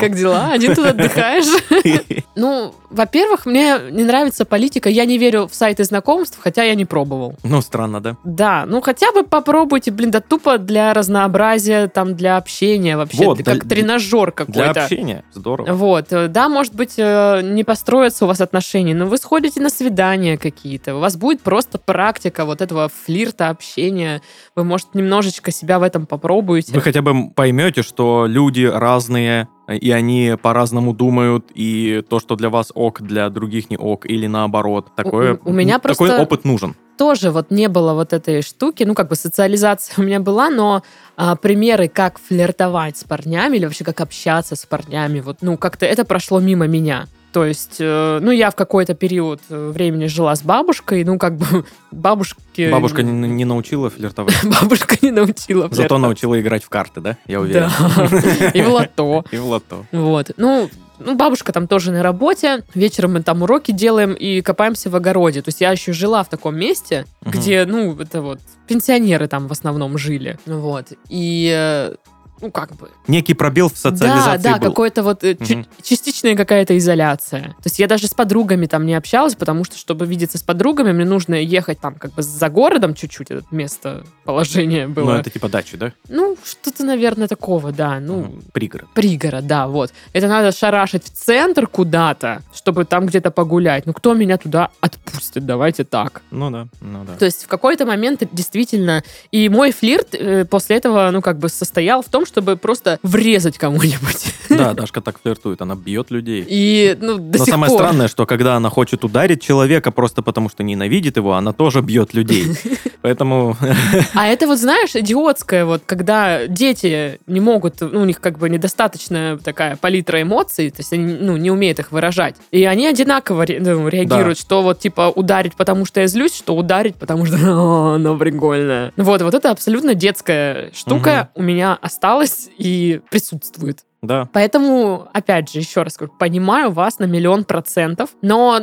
Как 0.00 0.14
дела? 0.16 0.52
Один 0.52 0.74
тут 0.74 0.86
отдыхаешь? 0.86 2.22
Ну, 2.36 2.74
во-первых, 2.90 3.46
мне 3.46 3.78
не 3.90 4.04
нравится 4.04 4.44
политика. 4.44 4.88
Я 4.88 5.04
не 5.04 5.18
верю 5.18 5.48
в 5.48 5.54
сайты 5.54 5.84
знакомств, 5.84 6.38
хотя 6.40 6.51
я 6.62 6.74
не 6.74 6.84
пробовал. 6.84 7.36
Ну, 7.42 7.62
странно, 7.62 8.00
да? 8.02 8.16
Да, 8.24 8.64
ну 8.66 8.82
хотя 8.82 9.10
бы 9.12 9.22
попробуйте, 9.24 9.90
блин, 9.90 10.10
да 10.10 10.20
тупо 10.20 10.58
для 10.58 10.92
разнообразия, 10.92 11.86
там, 11.88 12.14
для 12.14 12.36
общения 12.36 12.96
вообще. 12.98 13.24
Вот, 13.24 13.38
как 13.42 13.64
для- 13.66 13.76
тренажер 13.76 14.26
Для 14.26 14.32
какой-то. 14.32 14.82
общения. 14.84 15.24
Здорово. 15.32 15.72
Вот, 15.72 16.12
э, 16.12 16.28
да, 16.28 16.48
может 16.50 16.74
быть, 16.74 16.94
э, 16.98 17.40
не 17.42 17.64
построятся 17.64 18.24
у 18.24 18.28
вас 18.28 18.40
отношения, 18.42 18.94
но 18.94 19.06
вы 19.06 19.16
сходите 19.16 19.60
на 19.60 19.70
свидания 19.70 20.36
какие-то, 20.36 20.96
у 20.96 21.00
вас 21.00 21.16
будет 21.16 21.40
просто 21.40 21.78
практика 21.78 22.44
вот 22.44 22.60
этого 22.60 22.90
флирта, 23.06 23.48
общения, 23.48 24.20
вы, 24.54 24.64
может, 24.64 24.94
немножечко 24.94 25.50
себя 25.52 25.78
в 25.78 25.82
этом 25.82 26.04
попробуете. 26.06 26.72
Вы 26.74 26.80
хотя 26.80 27.00
бы 27.00 27.30
поймете, 27.30 27.82
что 27.82 28.26
люди 28.28 28.64
разные, 28.64 29.48
и 29.68 29.90
они 29.90 30.36
по-разному 30.40 30.92
думают, 30.92 31.46
и 31.54 32.02
то, 32.08 32.20
что 32.20 32.36
для 32.36 32.50
вас 32.50 32.72
ок, 32.74 33.00
для 33.00 33.28
других 33.30 33.70
не 33.70 33.76
ок, 33.76 34.06
или 34.06 34.26
наоборот. 34.26 34.88
Такое, 34.96 35.38
у 35.44 35.52
меня 35.52 35.78
такой 35.78 36.08
просто- 36.08 36.22
опыт 36.22 36.44
нужен. 36.44 36.74
Тоже 36.98 37.30
вот 37.30 37.50
не 37.50 37.68
было 37.68 37.94
вот 37.94 38.12
этой 38.12 38.42
штуки, 38.42 38.84
ну, 38.84 38.94
как 38.94 39.08
бы 39.08 39.16
социализация 39.16 39.94
у 40.02 40.06
меня 40.06 40.20
была, 40.20 40.50
но 40.50 40.82
а, 41.16 41.36
примеры, 41.36 41.88
как 41.88 42.18
флиртовать 42.18 42.96
с 42.98 43.04
парнями 43.04 43.56
или 43.56 43.64
вообще 43.64 43.84
как 43.84 44.00
общаться 44.00 44.56
с 44.56 44.66
парнями, 44.66 45.20
вот, 45.20 45.38
ну, 45.40 45.56
как-то 45.56 45.86
это 45.86 46.04
прошло 46.04 46.40
мимо 46.40 46.66
меня. 46.66 47.06
То 47.32 47.46
есть, 47.46 47.76
э, 47.80 48.18
ну, 48.20 48.30
я 48.30 48.50
в 48.50 48.54
какой-то 48.54 48.94
период 48.94 49.40
э, 49.48 49.70
времени 49.74 50.06
жила 50.06 50.36
с 50.36 50.42
бабушкой, 50.42 51.02
ну, 51.04 51.18
как 51.18 51.36
бы 51.36 51.64
бабушке... 51.90 52.70
Бабушка 52.70 53.02
не, 53.02 53.28
не 53.28 53.44
научила 53.44 53.88
флиртовать. 53.90 54.34
Бабушка 54.60 54.96
не 55.00 55.10
научила 55.10 55.62
Зато 55.62 55.74
флиртовать. 55.76 56.02
научила 56.02 56.40
играть 56.40 56.64
в 56.64 56.68
карты, 56.68 57.00
да? 57.00 57.16
Я 57.26 57.40
уверен. 57.40 57.70
Да. 57.96 58.50
И 58.54 58.60
в 58.62 58.68
лото. 58.68 59.24
И 59.30 59.36
в 59.38 59.46
лото. 59.46 59.86
Вот. 59.92 60.30
Ну, 60.36 60.68
ну, 60.98 61.16
бабушка 61.16 61.52
там 61.52 61.66
тоже 61.66 61.90
на 61.90 62.02
работе. 62.02 62.64
Вечером 62.74 63.14
мы 63.14 63.22
там 63.22 63.42
уроки 63.42 63.72
делаем 63.72 64.12
и 64.12 64.40
копаемся 64.42 64.90
в 64.90 64.94
огороде. 64.96 65.40
То 65.42 65.48
есть 65.48 65.60
я 65.60 65.72
еще 65.72 65.92
жила 65.92 66.22
в 66.22 66.28
таком 66.28 66.56
месте, 66.56 67.06
Мгм. 67.22 67.30
где, 67.32 67.64
ну, 67.64 67.96
это 67.98 68.20
вот 68.20 68.40
пенсионеры 68.68 69.26
там 69.26 69.48
в 69.48 69.52
основном 69.52 69.96
жили. 69.98 70.38
Вот. 70.46 70.92
И, 71.08 71.50
э, 71.54 71.94
ну, 72.42 72.50
как 72.50 72.74
бы... 72.76 72.90
Некий 73.06 73.34
пробел 73.34 73.68
в 73.68 73.72
Да, 73.72 73.78
социализации 73.78 74.42
да, 74.42 74.58
был. 74.58 74.68
какой-то 74.70 75.02
вот 75.04 75.22
Мгм. 75.22 75.66
частичная 75.82 76.34
какая-то 76.36 76.76
изоляция. 76.76 77.42
То 77.42 77.66
есть 77.66 77.78
я 77.78 77.86
даже 77.86 78.08
с 78.08 78.14
подругами 78.14 78.66
там 78.66 78.84
не 78.84 78.94
общалась, 78.94 79.34
потому 79.36 79.64
что, 79.64 79.78
чтобы 79.78 80.06
видеться 80.06 80.38
с 80.38 80.42
подругами, 80.42 80.92
мне 80.92 81.04
нужно 81.04 81.36
ехать 81.36 81.80
там 81.80 81.94
как 81.94 82.12
бы 82.14 82.22
за 82.22 82.48
городом 82.50 82.94
чуть-чуть, 82.94 83.30
это 83.30 83.44
местоположение 83.52 84.86
Ну, 84.88 84.92
было. 84.94 85.14
это 85.20 85.30
типа 85.30 85.48
дачи, 85.48 85.76
да? 85.76 85.92
Ну, 86.08 86.36
что-то, 86.44 86.84
наверное, 86.84 87.28
такого, 87.28 87.72
да. 87.72 88.00
Ну, 88.00 88.22
Мгм. 88.22 88.42
Пригород. 88.52 88.88
пригород, 88.94 89.46
да, 89.46 89.66
вот. 89.68 89.92
Это 90.12 90.26
надо 90.28 90.52
шарашить 90.52 91.04
в 91.04 91.10
центр 91.10 91.66
куда-то, 91.66 92.42
чтобы 92.54 92.84
там 92.84 93.06
где-то 93.06 93.30
погулять. 93.30 93.86
Ну, 93.86 93.92
кто 93.92 94.14
меня 94.14 94.36
туда 94.36 94.70
отпустит? 94.80 95.46
Давайте 95.46 95.84
так. 95.84 96.22
Ну 96.30 96.50
да, 96.50 96.66
ну 96.80 97.04
да. 97.04 97.14
То 97.16 97.24
есть 97.24 97.44
в 97.44 97.48
какой-то 97.48 97.86
момент 97.86 98.22
действительно... 98.32 99.02
И 99.30 99.48
мой 99.48 99.72
флирт 99.72 100.14
э, 100.14 100.44
после 100.44 100.76
этого, 100.76 101.10
ну, 101.12 101.22
как 101.22 101.38
бы 101.38 101.48
состоял 101.48 102.02
в 102.02 102.06
том, 102.08 102.26
чтобы 102.32 102.56
просто 102.56 102.98
врезать 103.02 103.58
кому-нибудь. 103.58 104.34
Да, 104.48 104.72
Дашка 104.74 105.00
так 105.00 105.20
флиртует, 105.22 105.60
она 105.60 105.74
бьет 105.74 106.10
людей. 106.10 106.44
И, 106.48 106.96
ну, 107.00 107.18
до 107.18 107.38
Но 107.38 107.44
сих 107.44 107.52
самое 107.52 107.70
пор. 107.70 107.78
странное, 107.80 108.08
что 108.08 108.24
когда 108.26 108.56
она 108.56 108.70
хочет 108.70 109.04
ударить 109.04 109.42
человека 109.42 109.90
просто 109.90 110.22
потому, 110.22 110.48
что 110.48 110.62
ненавидит 110.62 111.16
его, 111.16 111.34
она 111.34 111.52
тоже 111.52 111.82
бьет 111.82 112.14
людей. 112.14 112.46
Поэтому 113.02 113.56
А 114.14 114.26
это 114.26 114.46
вот, 114.46 114.58
знаешь, 114.58 114.94
идиотское, 114.94 115.64
вот, 115.64 115.82
когда 115.86 116.46
дети 116.46 117.18
не 117.26 117.40
могут, 117.40 117.80
ну, 117.80 118.00
у 118.02 118.04
них 118.04 118.20
как 118.20 118.38
бы 118.38 118.48
недостаточная 118.48 119.36
такая 119.36 119.76
палитра 119.76 120.22
эмоций, 120.22 120.70
то 120.70 120.80
есть 120.80 120.92
они, 120.92 121.14
ну, 121.20 121.36
не 121.36 121.50
умеют 121.50 121.78
их 121.78 121.92
выражать. 121.92 122.36
И 122.50 122.64
они 122.64 122.86
одинаково 122.86 123.44
ре- 123.46 123.60
ну, 123.60 123.88
реагируют, 123.88 124.38
что 124.38 124.62
вот, 124.62 124.78
типа, 124.80 125.12
ударить, 125.14 125.54
потому 125.56 125.84
что 125.84 126.00
я 126.00 126.06
злюсь, 126.06 126.34
что 126.34 126.54
ударить, 126.56 126.96
потому 126.96 127.26
что 127.26 127.36
«О, 127.42 127.94
она 127.96 128.14
прикольная. 128.14 128.92
Вот, 128.96 129.22
вот 129.22 129.34
это 129.34 129.50
абсолютно 129.50 129.94
детская 129.94 130.70
штука 130.72 131.28
у 131.34 131.42
меня 131.42 131.78
осталась 131.80 132.48
и 132.58 133.00
присутствует. 133.10 133.80
да, 134.02 134.28
Поэтому, 134.32 135.08
опять 135.12 135.52
же, 135.52 135.58
еще 135.58 135.82
раз 135.82 135.96
говорю, 135.96 136.12
понимаю 136.18 136.70
вас 136.70 136.98
на 136.98 137.04
миллион 137.04 137.44
процентов, 137.44 138.10
но 138.22 138.60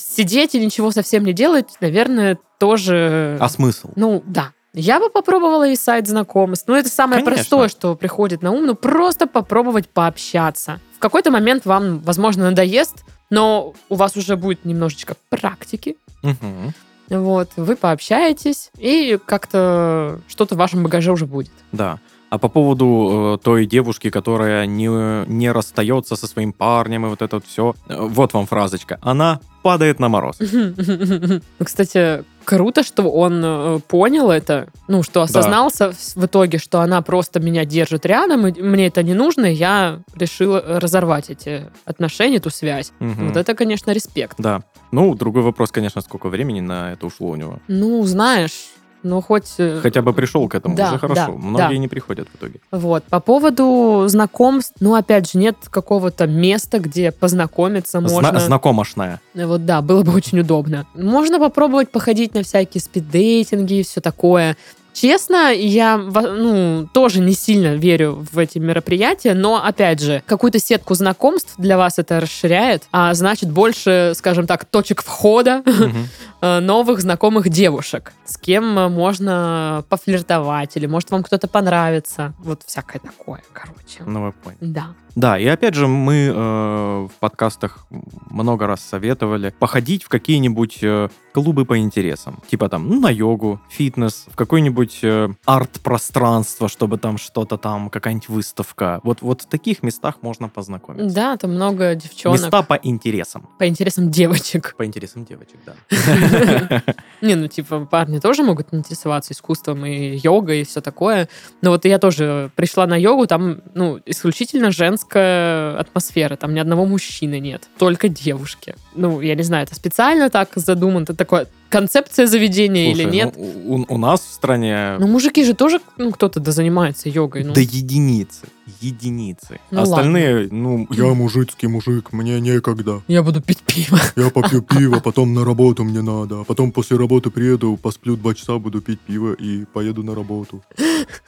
сидеть 0.00 0.54
и 0.54 0.64
ничего 0.64 0.90
совсем 0.90 1.24
не 1.24 1.32
делать, 1.32 1.68
наверное, 1.80 2.38
тоже... 2.58 3.36
а 3.40 3.48
смысл? 3.48 3.90
Ну, 3.96 4.22
да. 4.26 4.52
Я 4.72 5.00
бы 5.00 5.10
попробовала 5.10 5.68
и 5.68 5.74
сайт 5.74 6.06
знакомств. 6.06 6.68
Ну, 6.68 6.74
это 6.74 6.88
самое 6.88 7.22
Конечно. 7.22 7.34
простое, 7.34 7.68
что 7.68 7.96
приходит 7.96 8.42
на 8.42 8.52
ум. 8.52 8.66
Ну, 8.66 8.74
просто 8.76 9.26
попробовать 9.26 9.88
пообщаться. 9.88 10.80
В 10.96 11.00
какой-то 11.00 11.30
момент 11.30 11.66
вам, 11.66 11.98
возможно, 12.00 12.44
надоест, 12.50 13.04
но 13.30 13.74
у 13.88 13.94
вас 13.96 14.16
уже 14.16 14.36
будет 14.36 14.64
немножечко 14.64 15.16
практики. 15.28 15.96
Мгм. 16.22 16.72
Вот, 17.08 17.50
вы 17.56 17.74
пообщаетесь, 17.74 18.70
и 18.78 19.18
как-то 19.26 20.20
что-то 20.28 20.54
в 20.54 20.58
вашем 20.58 20.84
багаже 20.84 21.10
уже 21.10 21.26
будет. 21.26 21.50
Да. 21.72 21.98
А 22.28 22.38
по 22.38 22.48
поводу 22.48 23.38
э, 23.40 23.44
той 23.44 23.66
девушки, 23.66 24.10
которая 24.10 24.64
не, 24.66 24.86
не 25.28 25.50
расстается 25.50 26.14
со 26.14 26.28
своим 26.28 26.52
парнем, 26.52 27.06
и 27.06 27.08
вот 27.08 27.22
это 27.22 27.36
вот 27.36 27.46
все, 27.46 27.74
вот 27.88 28.32
вам 28.32 28.46
фразочка. 28.46 29.00
Она 29.02 29.40
падает 29.62 29.98
на 30.00 30.08
мороз. 30.08 30.36
Ну, 30.40 31.40
Кстати, 31.64 32.24
круто, 32.44 32.82
что 32.82 33.02
он 33.10 33.42
э, 33.44 33.78
понял 33.88 34.30
это, 34.30 34.68
ну, 34.88 35.02
что 35.02 35.22
осознался 35.22 35.92
в- 35.92 36.16
в 36.16 36.26
итоге, 36.26 36.58
что 36.58 36.80
она 36.80 37.02
просто 37.02 37.40
меня 37.40 37.64
держит 37.64 38.06
рядом, 38.06 38.46
и 38.46 38.62
мне 38.62 38.86
это 38.86 39.02
не 39.02 39.14
нужно, 39.14 39.46
и 39.46 39.54
я 39.54 40.00
решила 40.14 40.62
разорвать 40.80 41.30
эти 41.30 41.66
отношения, 41.84 42.36
эту 42.38 42.50
связь. 42.50 42.92
Мгм. 43.00 43.28
Вот 43.28 43.36
это, 43.36 43.54
конечно, 43.54 43.90
респект. 43.92 44.36
Да. 44.38 44.62
Ну, 44.92 45.14
другой 45.14 45.42
вопрос, 45.42 45.70
конечно, 45.70 46.00
сколько 46.00 46.28
времени 46.28 46.60
на 46.60 46.92
это 46.92 47.06
ушло 47.06 47.28
у 47.28 47.36
него. 47.36 47.60
Ну, 47.68 48.02
знаешь, 48.04 48.70
ну, 49.02 49.20
хоть... 49.20 49.54
э, 49.58 49.80
Хотя 49.82 50.02
бы 50.02 50.12
пришел 50.12 50.48
к 50.48 50.54
этому, 50.54 50.76
Да, 50.76 50.88
уже 50.90 50.98
хорошо. 50.98 51.26
да, 51.26 51.32
Многие 51.32 51.74
да. 51.74 51.78
не 51.78 51.88
приходят 51.88 52.28
в 52.28 52.36
итоге. 52.36 52.60
Вот. 52.70 53.04
По 53.04 53.20
поводу 53.20 54.04
знакомств, 54.08 54.74
ну, 54.80 54.94
опять 54.94 55.30
же, 55.30 55.38
нет 55.38 55.56
какого-то 55.70 56.26
места, 56.26 56.78
где 56.78 57.10
познакомиться 57.12 58.00
Зна- 58.00 58.08
можно. 58.10 58.40
знакомошная. 58.40 59.20
Вот 59.34 59.64
да, 59.64 59.80
было 59.82 60.02
бы 60.02 60.12
очень 60.12 60.40
удобно. 60.40 60.86
Можно 60.94 61.38
попробовать 61.38 61.90
походить 61.90 62.34
на 62.34 62.42
всякие 62.42 62.80
спиддейтинги 62.80 63.74
и 63.74 63.82
все 63.82 64.00
такое. 64.00 64.56
Честно, 64.92 65.52
я 65.52 65.96
ну, 65.96 66.88
тоже 66.92 67.20
не 67.20 67.32
сильно 67.32 67.76
верю 67.76 68.26
в 68.32 68.38
эти 68.38 68.58
мероприятия, 68.58 69.34
но, 69.34 69.64
опять 69.64 70.00
же, 70.00 70.22
какую-то 70.26 70.58
сетку 70.58 70.94
знакомств 70.94 71.54
для 71.58 71.76
вас 71.76 71.98
это 71.98 72.20
расширяет, 72.20 72.84
а 72.92 73.12
значит, 73.14 73.50
больше, 73.50 74.12
скажем 74.16 74.46
так, 74.46 74.64
точек 74.64 75.02
входа 75.02 75.62
э, 76.40 76.60
новых 76.60 77.00
знакомых 77.00 77.48
девушек, 77.48 78.12
с 78.24 78.36
кем 78.36 78.92
можно 78.92 79.84
пофлиртовать, 79.88 80.76
или 80.76 80.86
может 80.86 81.10
вам 81.10 81.22
кто-то 81.22 81.48
понравится. 81.48 82.34
Вот 82.38 82.62
всякое 82.66 82.98
такое, 82.98 83.42
короче. 83.52 84.02
Ну, 84.06 84.26
вы 84.26 84.32
поняли. 84.32 84.58
Да. 84.60 84.86
Да, 85.16 85.38
и 85.38 85.46
опять 85.46 85.74
же, 85.74 85.88
мы 85.88 86.32
э, 86.32 86.32
в 86.32 87.10
подкастах 87.18 87.86
много 88.30 88.66
раз 88.66 88.80
советовали 88.80 89.52
походить 89.58 90.04
в 90.04 90.08
какие-нибудь 90.08 90.78
э, 90.82 91.08
клубы 91.32 91.64
по 91.64 91.78
интересам. 91.78 92.38
Типа 92.48 92.68
там, 92.68 92.88
ну, 92.88 93.00
на 93.00 93.10
йогу, 93.10 93.60
фитнес, 93.68 94.26
в 94.28 94.36
какое-нибудь 94.80 94.98
э, 95.02 95.28
арт-пространство, 95.44 96.68
чтобы 96.68 96.98
там 96.98 97.18
что-то 97.18 97.56
там, 97.56 97.90
какая-нибудь 97.90 98.28
выставка. 98.28 99.00
Вот, 99.02 99.22
вот 99.22 99.42
в 99.42 99.46
таких 99.46 99.82
местах 99.82 100.16
можно 100.22 100.48
познакомиться. 100.48 101.14
Да, 101.14 101.36
там 101.36 101.52
много 101.52 101.94
девчонок 101.94 102.40
Места 102.40 102.62
по 102.62 102.78
интересам. 102.82 103.48
по 103.58 103.66
интересам 103.66 104.10
девочек. 104.10 104.74
По 104.76 104.86
интересам 104.86 105.24
девочек, 105.24 105.58
да. 105.66 105.74
Не, 107.20 107.34
ну, 107.34 107.48
типа, 107.48 107.86
парни 107.86 108.18
тоже 108.18 108.42
могут 108.42 108.72
интересоваться 108.72 109.32
искусством 109.32 109.84
и 109.84 110.16
йогой 110.16 110.62
и 110.62 110.64
все 110.64 110.80
такое. 110.80 111.28
Но 111.62 111.70
вот 111.70 111.84
я 111.84 111.98
тоже 111.98 112.50
пришла 112.56 112.86
на 112.86 112.96
йогу, 112.96 113.26
там, 113.26 113.58
ну, 113.74 114.00
исключительно 114.06 114.70
женская 114.70 115.76
атмосфера. 115.78 116.36
Там 116.36 116.54
ни 116.54 116.58
одного 116.58 116.86
мужчины 116.86 117.40
нет, 117.40 117.68
только 117.78 118.08
девушки. 118.08 118.74
Ну, 118.94 119.20
я 119.20 119.34
не 119.34 119.42
знаю, 119.42 119.64
это 119.64 119.74
специально 119.74 120.30
так 120.30 120.50
задумано, 120.56 121.04
это 121.04 121.14
такое 121.14 121.46
концепция 121.68 122.26
заведения 122.26 122.90
или 122.90 123.02
Слушай, 123.02 123.14
нет. 123.14 123.34
ну, 123.36 123.86
у, 123.88 123.94
у 123.94 123.98
нас 123.98 124.20
в 124.20 124.32
стране 124.32 124.96
Ну, 124.98 125.06
мужики 125.06 125.44
же 125.44 125.54
тоже, 125.54 125.80
ну, 125.96 126.10
кто-то 126.10 126.40
да 126.40 126.50
занимается 126.50 127.08
йогой. 127.08 127.44
Ну, 127.44 127.54
до 127.54 127.60
единицы. 127.60 128.46
Единицы. 128.80 129.60
Ну, 129.70 129.82
Остальные, 129.82 130.48
ну, 130.50 130.86
Я 130.90 131.14
мужицкий 131.14 131.68
мужик, 131.68 132.12
мне 132.12 132.40
некогда. 132.40 133.00
я 133.08 133.22
буду 133.22 133.40
пить 133.40 133.60
пиво. 133.60 133.98
Я 134.16 134.30
попью 134.30 134.62
пиво, 134.74 135.00
потом 135.00 135.32
на 135.32 135.44
работу 135.44 135.84
мне 135.84 136.02
надо. 136.02 136.40
А 136.40 136.44
потом 136.44 136.72
после 136.72 136.96
работы 136.96 137.30
приеду, 137.30 137.76
посплю 137.76 138.16
два 138.16 138.34
часа, 138.34 138.58
буду 138.58 138.80
пить 138.80 139.00
пиво 139.00 139.32
и 139.34 139.64
поеду 139.66 140.02
на 140.02 140.14
работу. 140.14 140.62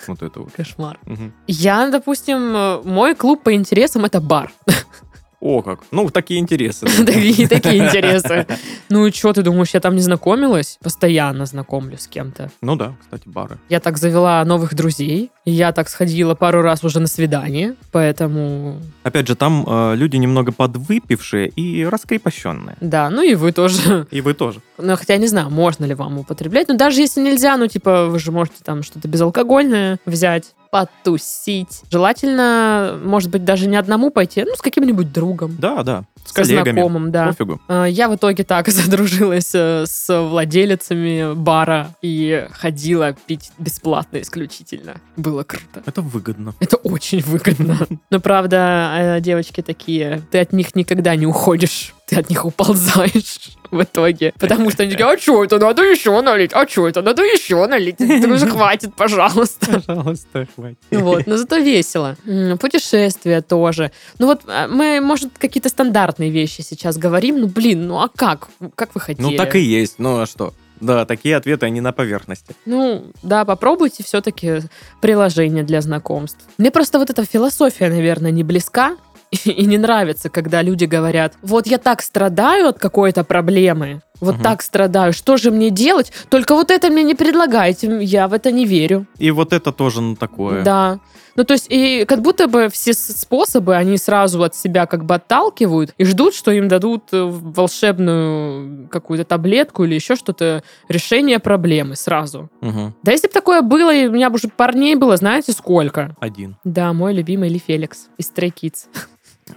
вот 0.09 0.22
это 0.22 0.40
вот. 0.40 0.53
Кошмар. 0.53 0.98
Я, 1.46 1.88
допустим, 1.90 2.57
э, 2.57 2.83
мой 2.85 3.14
клуб 3.14 3.42
по 3.42 3.55
интересам 3.55 4.05
это 4.05 4.20
бар. 4.20 4.53
О, 5.43 5.61
как. 5.61 5.81
Ну, 5.91 6.09
такие 6.09 6.39
интересы. 6.39 6.87
Такие 7.05 7.79
интересы. 7.85 8.47
Ну 8.89 9.07
и 9.07 9.11
что, 9.11 9.33
ты 9.33 9.43
думаешь, 9.43 9.71
я 9.75 9.81
там 9.81 9.97
не 9.97 10.01
знакомилась? 10.01 10.79
Постоянно 10.81 11.47
знакомлюсь 11.47 12.03
с 12.03 12.07
кем-то. 12.07 12.49
Ну 12.61 12.77
да, 12.77 12.95
кстати, 13.01 13.25
бары. 13.27 13.59
Я 13.69 13.81
так 13.81 13.99
завела 13.99 14.45
новых 14.45 14.75
друзей. 14.77 15.33
Я 15.45 15.73
так 15.73 15.89
сходила 15.89 16.37
пару 16.37 16.63
раз 16.63 16.85
уже 16.85 17.01
на 17.01 17.09
свидание, 17.09 17.75
поэтому 17.91 18.77
Опять 19.03 19.27
же, 19.27 19.35
там 19.35 19.65
э, 19.67 19.97
люди 19.97 20.17
немного 20.17 20.53
подвыпившие 20.53 21.49
и 21.49 21.85
раскрепощенные. 21.85 22.77
да, 22.81 23.11
ну 23.11 23.23
и 23.23 23.35
вы 23.35 23.51
тоже. 23.51 24.07
И 24.13 24.21
вы 24.21 24.35
тоже. 24.35 24.61
Ну, 24.79 24.95
хотя 24.97 25.17
не 25.17 25.27
знаю, 25.27 25.51
можно 25.51 25.85
ли 25.87 25.95
вам 25.95 26.19
употреблять. 26.19 26.69
Но 26.69 26.77
даже 26.77 27.01
если 27.01 27.21
нельзя, 27.21 27.57
ну, 27.57 27.67
типа, 27.67 28.07
вы 28.07 28.21
же 28.21 28.31
можете 28.31 28.59
там 28.63 28.85
что-то 28.85 29.09
безалкогольное 29.09 29.99
взять, 30.07 30.55
потусить. 30.73 31.83
Желательно, 31.91 32.99
может 33.05 33.31
быть, 33.31 33.45
даже 33.45 33.69
не 33.69 33.77
одному 33.77 34.11
пойти, 34.11 34.43
ну, 34.43 34.57
с 34.57 34.63
каким-нибудь 34.63 35.13
другом. 35.13 35.55
Да, 35.59 35.83
да. 35.83 36.05
С 36.25 36.29
Со 36.29 36.35
коллегами. 36.35 36.73
знакомым, 36.73 37.11
да. 37.11 37.27
Пофигу. 37.29 37.61
Э, 37.69 37.87
Я 37.89 38.09
в 38.09 38.15
итоге 38.17 38.45
так 38.45 38.69
задружилась 38.71 39.51
э, 39.55 39.85
с 39.87 40.09
владелицами 40.21 41.35
бара 41.35 41.95
и 42.03 42.47
ходила 42.53 43.15
пить 43.27 43.51
бесплатно 43.59 44.19
исключительно. 44.21 44.97
Было 45.17 45.43
круто. 45.43 45.83
Это 45.85 46.01
выгодно. 46.03 46.55
Это 46.61 46.77
очень 46.77 47.21
выгодно. 47.23 47.79
Но 48.11 48.21
правда, 48.21 49.17
э, 49.17 49.21
девочки 49.21 49.63
такие, 49.63 50.23
ты 50.31 50.39
от 50.41 50.53
них 50.53 50.75
никогда 50.77 51.17
не 51.17 51.27
уходишь, 51.27 51.95
ты 52.07 52.17
от 52.17 52.31
них 52.31 52.45
уползаешь 52.45 53.57
в 53.71 53.83
итоге. 53.83 54.33
Потому 54.39 54.71
что 54.71 54.83
они 54.83 54.93
такие, 54.93 55.07
а 55.07 55.19
что 55.19 55.43
это, 55.45 55.59
надо 55.59 55.83
еще 55.83 56.21
налить, 56.21 56.53
а 56.53 56.69
что 56.69 56.87
это, 56.89 57.03
надо 57.03 57.23
еще 57.23 57.67
налить. 57.67 57.97
Ты 57.97 58.31
уже 58.31 58.47
хватит, 58.47 58.95
пожалуйста. 58.95 59.81
Пожалуйста, 59.81 60.47
хватит. 60.55 60.79
Вот, 60.91 61.27
но 61.27 61.37
зато 61.37 61.57
весело. 61.57 62.17
Путешествия 62.61 63.41
тоже. 63.41 63.91
Ну 64.19 64.27
вот 64.27 64.43
э, 64.47 64.67
мы, 64.69 65.01
может, 65.01 65.31
какие-то 65.39 65.69
стандартные 66.12 66.31
вещи 66.31 66.62
сейчас 66.62 66.98
говорим. 66.98 67.40
Ну, 67.40 67.46
блин, 67.46 67.87
ну 67.87 68.01
а 68.01 68.09
как? 68.09 68.48
Как 68.75 68.94
вы 68.94 69.01
хотели? 69.01 69.22
Ну, 69.22 69.37
так 69.37 69.57
и 69.57 69.61
есть. 69.61 69.94
Ну, 69.98 70.20
а 70.20 70.27
что? 70.27 70.53
Да, 70.81 71.05
такие 71.05 71.37
ответы, 71.37 71.66
они 71.66 71.81
на 71.81 71.92
поверхности. 71.92 72.55
Ну, 72.66 73.05
да, 73.22 73.44
попробуйте 73.44 74.03
все-таки 74.03 74.62
приложение 75.01 75.62
для 75.62 75.81
знакомств. 75.81 76.40
Мне 76.59 76.70
просто 76.70 76.98
вот 76.98 77.09
эта 77.09 77.25
философия, 77.25 77.88
наверное, 77.88 78.33
не 78.33 78.42
близка 78.42 78.96
и 79.44 79.64
не 79.64 79.79
нравится, 79.79 80.29
когда 80.29 80.61
люди 80.62 80.85
говорят, 80.85 81.35
вот 81.42 81.66
я 81.66 81.79
так 81.79 82.03
страдаю 82.03 82.68
от 82.68 82.79
какой-то 82.79 83.22
проблемы, 83.22 84.03
вот 84.20 84.35
Мгм. 84.35 84.42
так 84.42 84.62
страдаю, 84.62 85.12
что 85.12 85.37
же 85.37 85.51
мне 85.51 85.70
делать? 85.70 86.12
Только 86.29 86.55
вот 86.55 86.70
это 86.70 86.90
мне 86.90 87.03
не 87.05 87.14
предлагайте, 87.14 87.98
я 88.03 88.27
в 88.29 88.33
это 88.33 88.51
не 88.51 88.64
верю. 88.66 89.07
И 89.18 89.31
вот 89.31 89.53
это 89.53 89.72
тоже, 89.72 90.01
ну, 90.01 90.16
такое. 90.16 90.62
Да. 90.62 90.98
Ну, 91.35 91.45
то 91.45 91.55
есть, 91.55 91.66
и 91.68 92.05
как 92.07 92.21
будто 92.21 92.47
бы 92.47 92.68
все 92.68 92.92
способы 92.92 93.77
они 93.77 93.97
сразу 93.97 94.42
от 94.42 94.55
себя 94.55 94.87
как 94.87 95.05
бы 95.05 95.14
отталкивают 95.14 95.95
и 95.97 96.05
ждут, 96.05 96.35
что 96.35 96.51
им 96.51 96.68
дадут 96.68 97.05
э, 97.12 97.23
волшебную 97.23 98.88
какую-то 98.88 99.25
таблетку 99.25 99.85
или 99.85 99.95
еще 99.95 100.16
что-то, 100.16 100.62
решение 100.88 101.38
проблемы 101.38 101.97
сразу. 101.97 102.51
Мгм. 102.61 102.95
Да 103.03 103.12
если 103.12 103.29
бы 103.29 103.33
такое 103.33 103.62
было, 103.62 103.95
и 103.95 104.07
у 104.07 104.12
меня 104.12 104.31
бы 104.31 104.37
уже 104.37 104.49
парней 104.49 104.95
было, 104.95 105.16
знаете, 105.16 105.53
сколько? 105.53 106.14
Один. 106.21 106.57
Да, 106.64 106.92
мой 106.92 107.14
любимый 107.14 107.49
Ли 107.49 107.62
Феликс 107.64 108.09
из 108.18 108.31
Stray 108.31 108.53
Kids. 108.53 108.87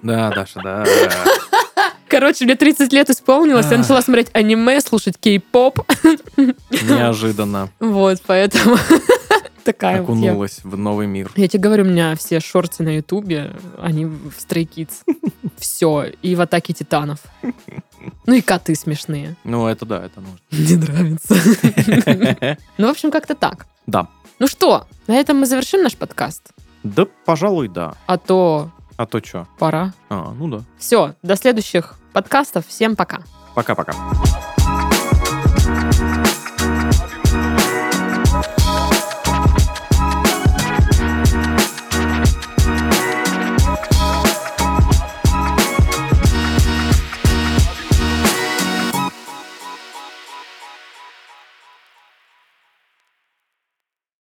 Да, 0.02 0.30
Даша, 0.32 0.62
да. 0.64 0.86
Короче, 2.08 2.46
мне 2.46 2.56
30 2.56 2.94
лет 2.94 3.10
исполнилось, 3.10 3.66
я 3.66 3.74
Ах. 3.74 3.80
начала 3.80 4.02
смотреть 4.02 4.28
аниме, 4.34 4.80
слушать 4.80 5.16
кей-поп. 5.20 5.80
Неожиданно. 6.72 7.70
Вот, 7.80 8.22
поэтому 8.26 8.78
Такая 9.66 10.02
вот 10.02 10.16
я. 10.18 10.30
окунулась 10.30 10.60
в 10.64 10.78
новый 10.78 11.08
мир. 11.08 11.32
Я 11.36 11.48
тебе 11.48 11.64
говорю, 11.64 11.84
у 11.84 11.88
меня 11.88 12.16
все 12.16 12.40
шорты 12.40 12.84
на 12.84 12.96
Ютубе, 12.98 13.52
они 13.80 14.06
в 14.06 14.30
Stray 14.38 14.68
Kids. 14.70 15.04
Все. 15.58 16.06
И 16.22 16.36
в 16.36 16.42
Атаке 16.42 16.74
Титанов. 16.74 17.20
Ну 18.28 18.34
и 18.34 18.42
коты 18.42 18.76
смешные. 18.76 19.36
Ну, 19.44 19.66
это 19.68 19.86
да, 19.86 20.06
это 20.06 20.22
нужно. 20.22 20.40
Мне 20.52 20.78
нравится. 20.78 22.58
Ну, 22.78 22.88
в 22.88 22.92
общем, 22.92 23.10
как-то 23.12 23.34
так. 23.36 23.66
Да. 23.88 24.08
Ну 24.40 24.48
что, 24.48 24.86
на 25.08 25.16
этом 25.16 25.40
мы 25.40 25.46
завершим 25.46 25.82
наш 25.82 25.96
подкаст. 25.96 26.52
Да, 26.84 27.08
пожалуй, 27.26 27.68
да. 27.68 27.96
А 28.06 28.18
то 28.18 28.70
А 28.98 29.06
то 29.08 29.20
что? 29.26 29.48
пора. 29.58 29.94
А, 30.10 30.34
ну 30.38 30.48
да. 30.48 30.62
Все, 30.78 31.16
до 31.24 31.36
следующих 31.36 31.96
подкастов. 32.14 32.68
Всем 32.68 32.96
пока. 32.96 33.22
Пока-пока. 33.56 33.94